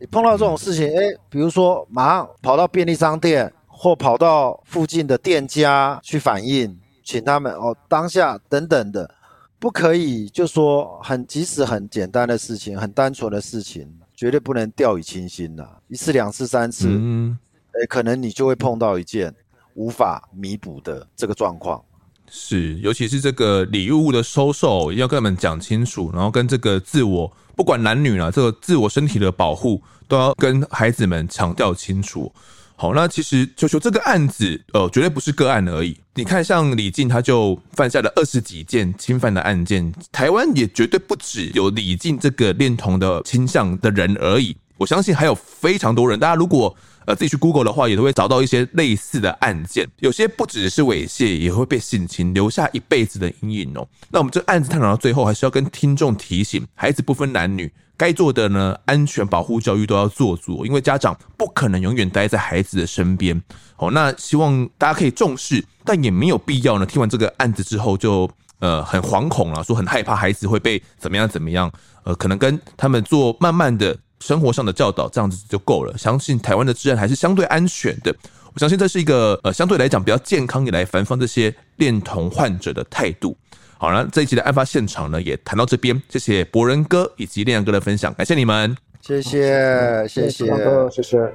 [0.06, 1.02] 你碰到这种事情，哎，
[1.32, 9.10] 比如说马上跑到便利商店或跑到附近的店家去反映，请他们哦，当下等等的，
[9.58, 15.68] 不可以就说很即使很简单的事情，很单纯的事情，绝对不能掉以轻心呐。
[15.88, 17.36] 一次、两次、三次，嗯，
[17.72, 19.34] 哎，可能你就会碰到一件
[19.74, 21.84] 无法弥补的这个状况。
[22.30, 27.32] 是，尤其是这个礼物的收受，要跟他们讲清楚，然后跟这个自我。
[27.56, 32.32] 不管男女啊，这个自我身体的保护都要跟孩子们强调清楚。
[32.76, 35.98] 好，那其实球球这个案子，呃，绝对不是个案而已。
[36.14, 44.56] 你看，像李静他就犯下了二十几件侵犯的案件，台湾也绝对不止有李静这个恋童的倾向的人而已。
[44.78, 46.76] 我相信还有非常多人，大家如果。
[47.06, 49.88] 呃，自己去 Google 的话，也都会找到一些类似的案件。
[50.00, 53.88] 有些不只是猥亵，也会被性侵，留下一辈子的阴影哦。
[54.10, 63.40] 那我们这个案子探讨到最后，还是要跟听众提醒：孩子不分男女，该做的呢，安全保护教育都要做足，因为家长不可能永远待在孩子的身边。
[63.78, 66.86] 哦，那希望大家可以重视，但也没有必要呢。
[66.86, 68.28] 听完这个案子之后就，
[68.60, 71.72] 呃很惶恐了，说很害怕孩子会被怎么样怎么样。
[72.04, 73.96] 呃，可能跟他们做慢慢的。
[74.26, 78.12] 生活上的教导这样子就够了，相信台湾的治安还是相对安全的。
[78.56, 83.38] 我相信这是一个呃相对来讲比较健康，也来防范这些恋童患者的态度。
[83.78, 90.48] 好了，这一集的案发现场呢也谈到这边，谢谢博仁哥以及亮哥的分享，感谢你们，谢谢谢谢
[90.90, 91.32] 谢谢。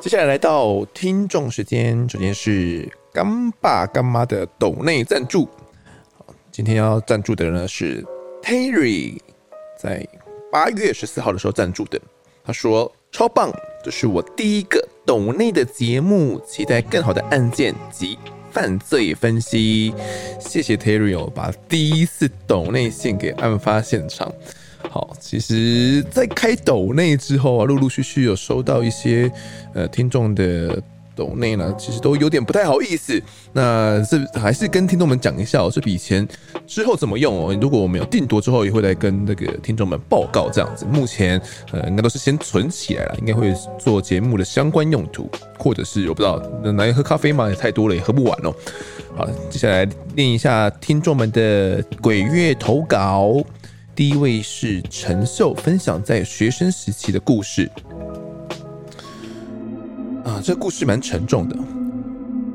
[0.00, 5.48] 接下来来到听众时间，首先是干爸干妈的抖内赞助。
[6.52, 8.04] 今天要赞助的呢是
[8.42, 9.18] Terry，
[9.78, 10.06] 在
[10.52, 11.98] 八月十四号的时候赞助的。
[12.44, 13.50] 他说超棒，
[13.82, 18.18] 这是我第一个抖内的节目，期待更好的案件及
[18.50, 19.94] 犯罪分析。
[20.38, 24.30] 谢谢 Terry 哦，把第一次抖内献给案发现场。
[24.90, 29.32] 好，其实，在开抖内之后啊，陆陆续续有收到一些
[29.72, 30.82] 呃听众的。
[31.14, 33.20] 抖内呢，其实都有点不太好意思。
[33.52, 36.26] 那这还是跟听众们讲一下哦，这笔钱
[36.66, 37.56] 之后怎么用哦？
[37.60, 40.84] 如果我们有定夺之后，也会来跟那个听众们报告这样子。
[40.86, 41.40] 目前
[41.72, 46.36] 呃，应该都是先存起来了，应该会做节目的相关用途，或者是我不知道
[46.72, 48.54] 来喝咖啡嘛，也太多了，也喝不完哦。
[49.14, 53.42] 好，接下来念一下听众们的鬼月投稿。
[53.94, 57.70] 第一位是陈秀，分享在学生时期的故事。
[60.24, 61.56] 啊，这故事蛮沉重的。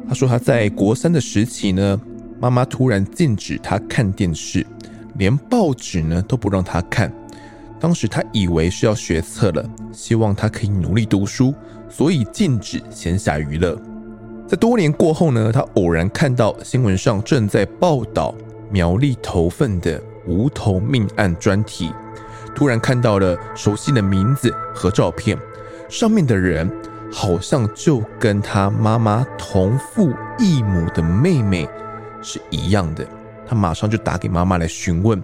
[0.07, 1.99] 他说他在国三的时期呢，
[2.39, 4.65] 妈妈突然禁止他看电视，
[5.17, 7.11] 连报纸呢都不让他看。
[7.79, 11.53] 当时他以为是要学测了，希望他可以努力读书，
[11.89, 13.77] 所以禁止闲暇娱乐。
[14.47, 18.33] 在多年过后呢，他偶然看到新闻上正在报道
[18.71, 21.91] 苗栗头份的无头命案专题，
[22.55, 25.37] 突然看到了熟悉的名字和照片，
[25.89, 26.71] 上面的人。
[27.11, 31.67] 好像就跟他妈妈同父异母的妹妹
[32.21, 33.05] 是一样的，
[33.47, 35.21] 他马上就打给妈妈来询问，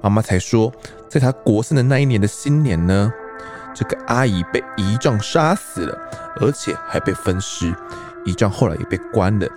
[0.00, 0.72] 妈妈才说，
[1.08, 3.12] 在他国三的那一年的新年呢，
[3.72, 5.98] 这个阿姨被姨丈杀死了，
[6.40, 7.74] 而且还被分尸，
[8.24, 9.48] 姨丈后来也被关了，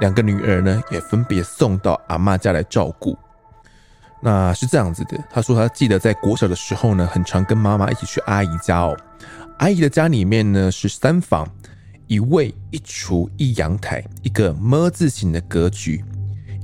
[0.00, 3.18] 两个女儿呢也分别送到阿妈家来照顾。
[4.22, 8.94] 那是这样子的，他说他记得在国小的时候呢，很常跟妈妈一起去阿姨家哦。
[9.60, 11.46] 阿姨的家里面呢是三房，
[12.06, 16.02] 一卫一厨一阳台，一个么字形的格局。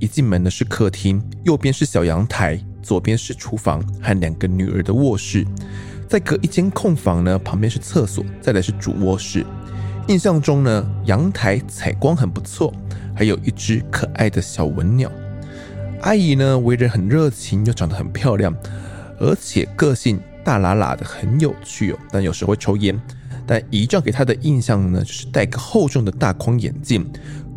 [0.01, 5.47] 一进门呢是客厅，右边是小阳台，左边是厨房和两个女儿的卧室。
[6.09, 9.45] 再隔一间空房呢，旁边是厕所，再来是主卧室。
[10.09, 12.73] 印象中呢，阳台采光很不错，
[13.15, 15.13] 还有一只可爱的小文鸟。
[16.01, 18.57] 阿姨呢，为人很热情，又长得很漂亮，
[19.21, 21.99] 而且个性大喇喇的，很有趣哦。
[22.13, 22.97] 但有时会抽烟。
[23.45, 27.05] 但姨丈给他的印象呢，就是戴个厚重的大框眼镜。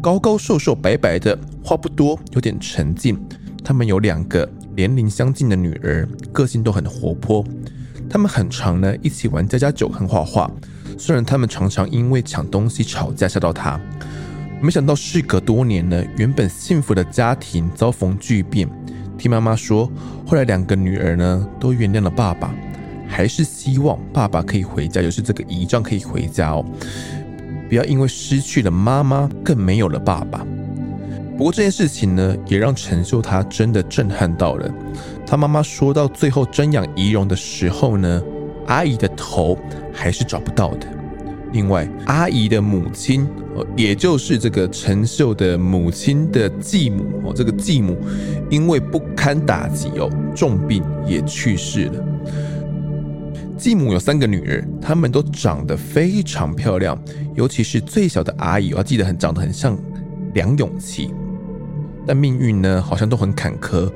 [0.02, 3.20] 高高瘦瘦白白的，话不多，有点沉静。
[3.64, 7.46] 他们有两个年龄相近的女儿，个性都很活泼。
[8.10, 10.50] 他们很常呢一起玩家家酒和画画。
[10.98, 13.80] 虽然他们常常因为抢东西吵架吓到他，
[14.60, 18.68] 没想到事隔多年呢，原本幸福的家庭遭逢巨变。
[19.16, 19.92] 听妈妈说，
[20.26, 22.56] 后来两个女儿呢都原谅了爸爸，
[23.10, 26.64] 还是希望爸爸可以回家，就是这个遗仗可以回家哦。
[27.68, 30.46] 不要因为失去了妈妈，更没有了爸爸。
[31.36, 34.72] 不过这件事情呢，也让陈秀他真的震撼到了。
[35.26, 38.22] 他妈妈说到最后瞻仰遗容的时候呢，
[38.68, 39.58] 阿姨的头
[39.94, 40.88] 还是找不到的。
[41.52, 43.28] 另外，阿姨的母亲，
[43.76, 47.98] 也就是这个陈秀的母亲的继母哦，这个继母
[48.50, 52.06] 因为不堪打击哦，重病也去世了。
[53.60, 56.98] 继母有三个女儿，她们都长得非常漂亮，
[57.36, 59.78] 尤其是最小的阿姨，我记得很长得很像
[60.34, 61.14] 梁咏琪。
[62.08, 63.92] 但命运呢，好像都很坎坷。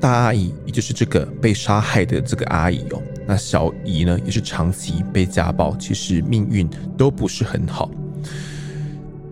[0.00, 7.90] 大阿姨也就是这个被杀害的这个阿姨哦，那小姨呢，也是长期被家暴，其实命运都不是很好。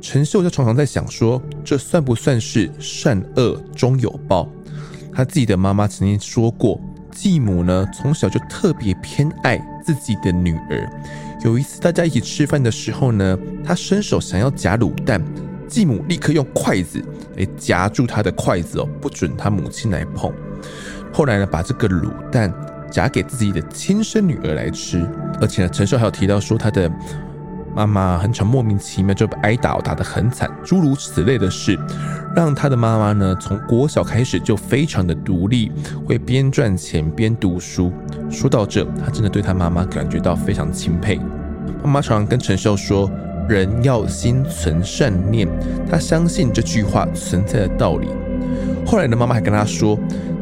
[0.02, 4.46] 陈秀就常常在想说，这算不算是善恶终有报？
[5.10, 6.78] 她自己的妈妈曾经说过。
[7.12, 10.90] 继母呢，从小就特别偏爱自己的女儿。
[11.42, 15.22] 有一次大家一起吃饭的时候呢，他伸手想要夹卤蛋，
[15.66, 17.02] 继母立刻用筷子
[17.36, 20.32] 来夹住他的筷子哦，不准他母亲来碰。
[21.12, 22.52] 后来呢，把这个卤蛋
[22.90, 25.06] 夹给自己的亲生女儿来吃。
[25.40, 26.90] 而且呢，陈寿还有提到说，他的
[27.74, 31.78] 妈妈很常莫名其妙就被挨打，打得很惨，诸如此类的事。
[32.34, 35.70] 让他的妈妈呢，从国小开始就非常的独立，
[36.06, 37.92] 会边赚钱边读书。
[38.30, 41.20] 说到这，他真的对他妈妈感觉到非常钦佩。
[41.82, 43.10] 妈妈常常跟陈秀说
[43.48, 45.48] ：“人要心存善念。”
[45.90, 48.08] 他相信这句话存在的道理。
[48.86, 49.98] 后来的妈妈还跟他说。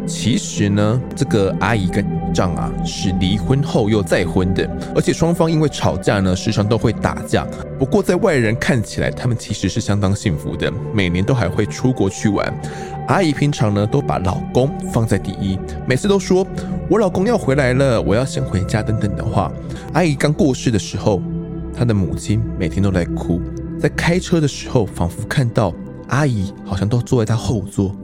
[0.09, 7.47] 其实呢，这个阿姨跟姨丈啊是离婚后又再婚的，而且双方因为吵架呢，时常都会打架。
[7.79, 12.53] 不过在外人看起来，他们其实是相当幸福的，每年都还会出国去玩。
[13.07, 16.47] 阿姨平常呢都把老公放在第一，每次都说
[16.89, 19.53] 我老公要回来了，我要先回家等等的话。
[19.93, 21.23] 阿姨刚过世的时候，
[21.75, 23.41] 她的母亲每天都在哭，
[23.79, 25.73] 在开车的时候，仿佛看到
[26.09, 27.95] 阿姨好像都坐在她后座，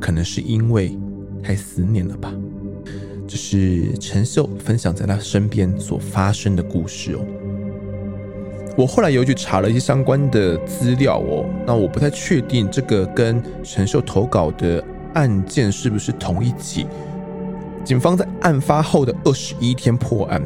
[0.00, 0.96] 可能是因为。
[1.42, 2.32] 太思念了吧？
[3.26, 7.24] 这是陈秀分享在他身边所发生的故事哦。
[8.76, 14.82] 我后来有去查了一些相关的资料哦，那我不太确定这个跟陈秀投稿的
[15.14, 16.86] 案件是不是同一起。
[17.84, 20.40] 警方在案发后的二十一天破案，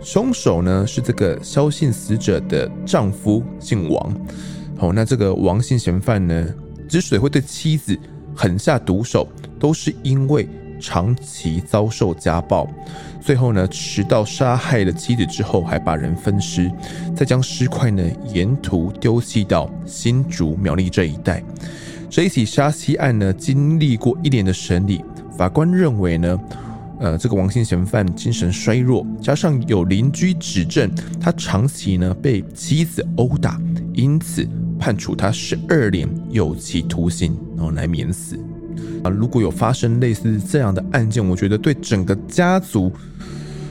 [0.00, 4.14] 凶手呢是这个肖姓死者的丈夫，姓王。
[4.78, 6.46] 哦，那这个王姓嫌犯呢，
[6.88, 7.98] 之所以会对妻子
[8.34, 9.26] 狠下毒手，
[9.62, 10.48] 都是因为
[10.80, 12.68] 长期遭受家暴，
[13.20, 16.68] 最后呢，持刀杀害了妻子之后，还把人分尸，
[17.14, 18.02] 再将尸块呢
[18.34, 21.40] 沿途丢弃到新竹苗栗这一带。
[22.10, 25.04] 这一起杀妻案呢，经历过一年的审理，
[25.38, 26.40] 法官认为呢，
[26.98, 30.90] 呃，这个王姓嫌犯精神衰弱，加上有邻居指证
[31.20, 33.60] 他长期呢被妻子殴打，
[33.94, 34.44] 因此
[34.76, 38.36] 判处他十二年有期徒刑，然后来免死。
[39.02, 42.92] 啊，如果有发生类似这样的案件，我觉得对整个家族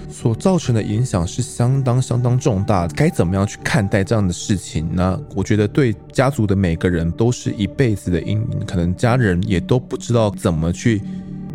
[0.09, 2.87] 所造成的影响是相当相当重大。
[2.89, 5.19] 该怎么样去看待这样的事情呢？
[5.35, 11.01] 我觉得对家族的每个人都是一辈子的阴影，可能家人也都不知道怎么去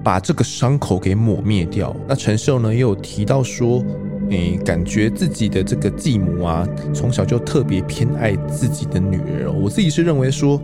[0.02, 1.94] 把这个伤口给抹灭掉。
[2.08, 3.84] 那陈秀呢，也有提到说，
[4.30, 9.52] 诶，感觉自己的这个继母啊，从小就特别偏爱自己的女儿。
[9.52, 10.60] 我自己是认为说，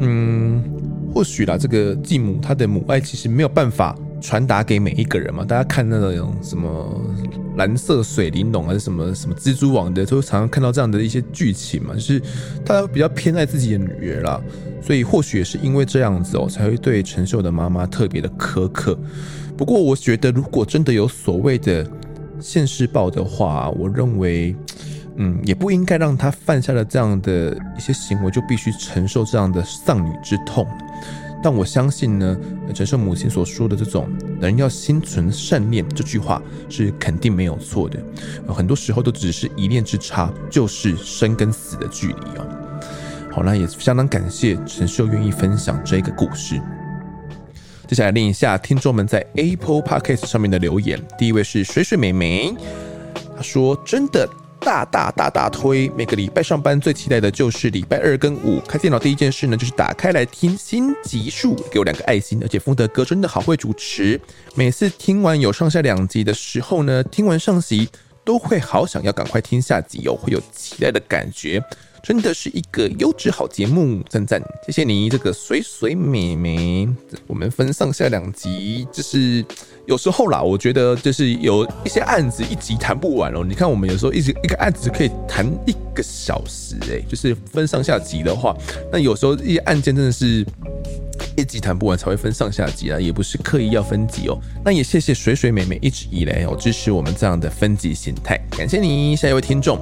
[0.00, 0.64] 嗯。
[1.14, 5.44] 或许啦，这个继母她的母爱其实没有办法传达给每一个人嘛。
[5.44, 7.00] 大家看那种什么
[7.56, 11.94] 蓝色水玲珑还是什么什么蜘蛛网的，都常常看到这样的一些剧情嘛。
[11.94, 12.20] 就是
[12.66, 14.42] 他比较偏爱自己的女儿啦，
[14.82, 18.98] 所以或许也是因为这样子哦，才会对陈秀的妈妈特别的苛刻。
[19.56, 21.88] 不过我觉得，如果真的有所谓的
[22.40, 24.56] 现世报的话，我认为。
[25.16, 30.66] 嗯，也不应该让他犯下了这样的一些行为，就必须承受这样的丧女之痛。
[31.42, 32.36] 但我相信呢，
[32.74, 34.08] 陈胜母亲所说的这种
[34.40, 36.40] “人要心存善念”这句话
[36.70, 38.02] 是肯定没有错的。
[38.48, 42.80] 很多时候都只是一念之差，就是生跟死的距离哦。
[43.30, 46.58] 好，那也相当感谢陈秀愿意分享这个故事。
[47.86, 50.98] 接下来念一下听众们在 Apple Podcast 上面的留言。
[51.18, 52.54] 第一位是水水美眉，
[53.36, 54.26] 她说：“真的。”
[54.64, 55.90] 大大大大推！
[55.90, 62.40] 每个礼拜上班最期待的就是礼拜二跟五，开电脑第一件事呢，就是打开来听新集数，给我两个爱心。
[62.40, 64.18] 而且风德哥真的好会主持，
[64.54, 67.86] 每次听完有上下两集的时候呢，听完上集
[68.24, 71.62] 都会好想要赶快听下集哦，会有期待的感觉。
[72.04, 74.38] 真的是一个优质好节目，赞赞！
[74.66, 76.86] 谢谢你这个水水美眉。
[77.26, 79.42] 我们分上下两集，就是
[79.86, 83.42] 有时候啦，我觉得就是有一些案子一集谈不完哦。
[83.42, 88.54] 你看我们有时候一直一个案子可以谈一个小时，哎，就是分上下集的话，
[88.92, 90.44] 那有时候一些案件真的是
[91.38, 94.38] 一集谈不完才会分上下集啊，也不是刻意要分集哦。
[94.62, 99.16] 那也谢谢水水妹妹一直以来哦支持我们这样的分集形态，感谢你。
[99.16, 99.78] 下一位听众。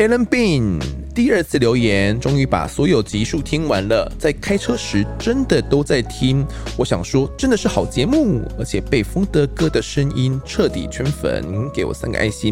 [0.00, 0.80] Alan Bean
[1.14, 6.42] 第二次留言，终于把所有集数听完了，在开车时真的都在听。
[6.78, 12.50] 我想说，真的是好节目，而且被丰德哥的声音彻底圈粉，给我三个爱心。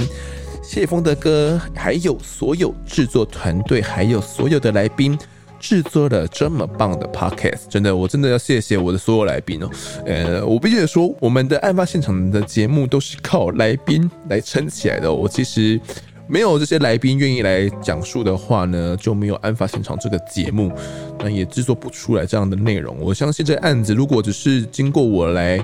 [0.62, 5.18] 谢谢丰德哥，还有所有制作团队，还有所有的来宾，
[5.58, 9.70] 制作了这么棒的 Podcast，真的，我真的要谢谢我的所有来宾哦。
[10.04, 15.10] 呃，我必须得说，我们的案发现场的节目都是靠来宾来撑起来的。
[15.10, 15.80] 我其实。
[16.28, 20.70] 没有这些来宾愿意来讲述的话呢，就没有案发现场这个节目，
[21.18, 22.96] 那也制作不出来这样的内容。
[23.00, 25.58] 我相信这案子如果只是经过我来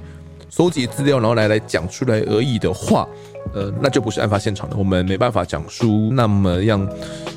[0.48, 3.06] 搜集资料，然后来来讲出来而已的话，
[3.52, 4.76] 呃，那就不是案发现场的。
[4.76, 6.88] 我们没办法讲述那么样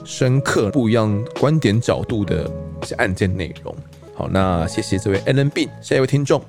[0.05, 2.49] 深刻、不一样观点角度的
[2.81, 3.75] 一些案件内容。
[4.15, 6.41] 好，那谢谢这位 Alan Bean，下一位听众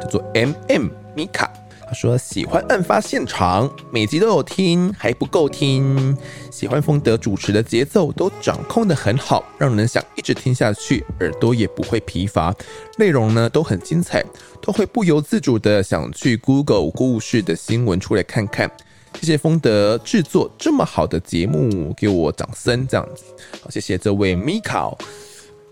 [0.00, 1.47] 叫做 M M 米卡。
[1.88, 6.14] 他说喜欢案发现场，每集都有听，还不够听。
[6.50, 12.54] 喜欢丰德主持的节奏都掌控得很好，让人想一直听下去，耳朵也不会疲乏。
[12.98, 14.22] 内容呢都很精彩，
[14.60, 18.70] 都会不由自主的想去 Google 故事的新闻出来看看。
[19.18, 23.24] 谢谢丰德制作这么好的节目，给我掌声这样子。
[23.62, 24.94] 好，谢谢这位 Mika。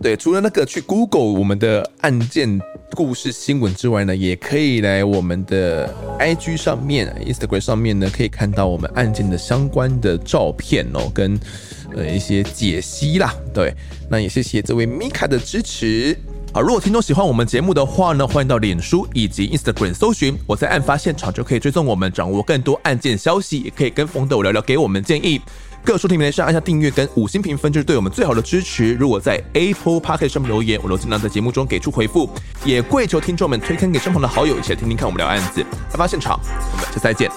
[0.01, 2.59] 对，除了那个去 Google 我们的案件
[2.93, 11.39] 故事新闻之外呢，也可以来我们的 IG 上面、Instagram 上面呢，可以看到我们案件的相关的照片哦，跟
[11.95, 13.35] 呃一些解析啦。
[13.53, 13.75] 对，
[14.09, 16.17] 那也谢谢这位 Mika 的支持。
[16.53, 25.41] 好，如果听众喜欢我们节目的话呢，欢迎到脸书以及 Instagram 搜寻我在案发现场，就可以追踪我们，掌握更多案件消息，也可以跟丰德聊聊，给我们建议。
[25.87, 28.95] 各收听平台上按下订阅跟五星评分，就是对我们最好的支持。
[28.95, 32.29] 如果在 Apple Podcast 上面留言，我都尽量在节目中给出回复。
[32.65, 35.61] 也跪求听众们推荐给身旁的好友，一起来听听看我们聊案子。
[35.63, 36.41] 案发现场，
[36.73, 37.31] 我们下次再见。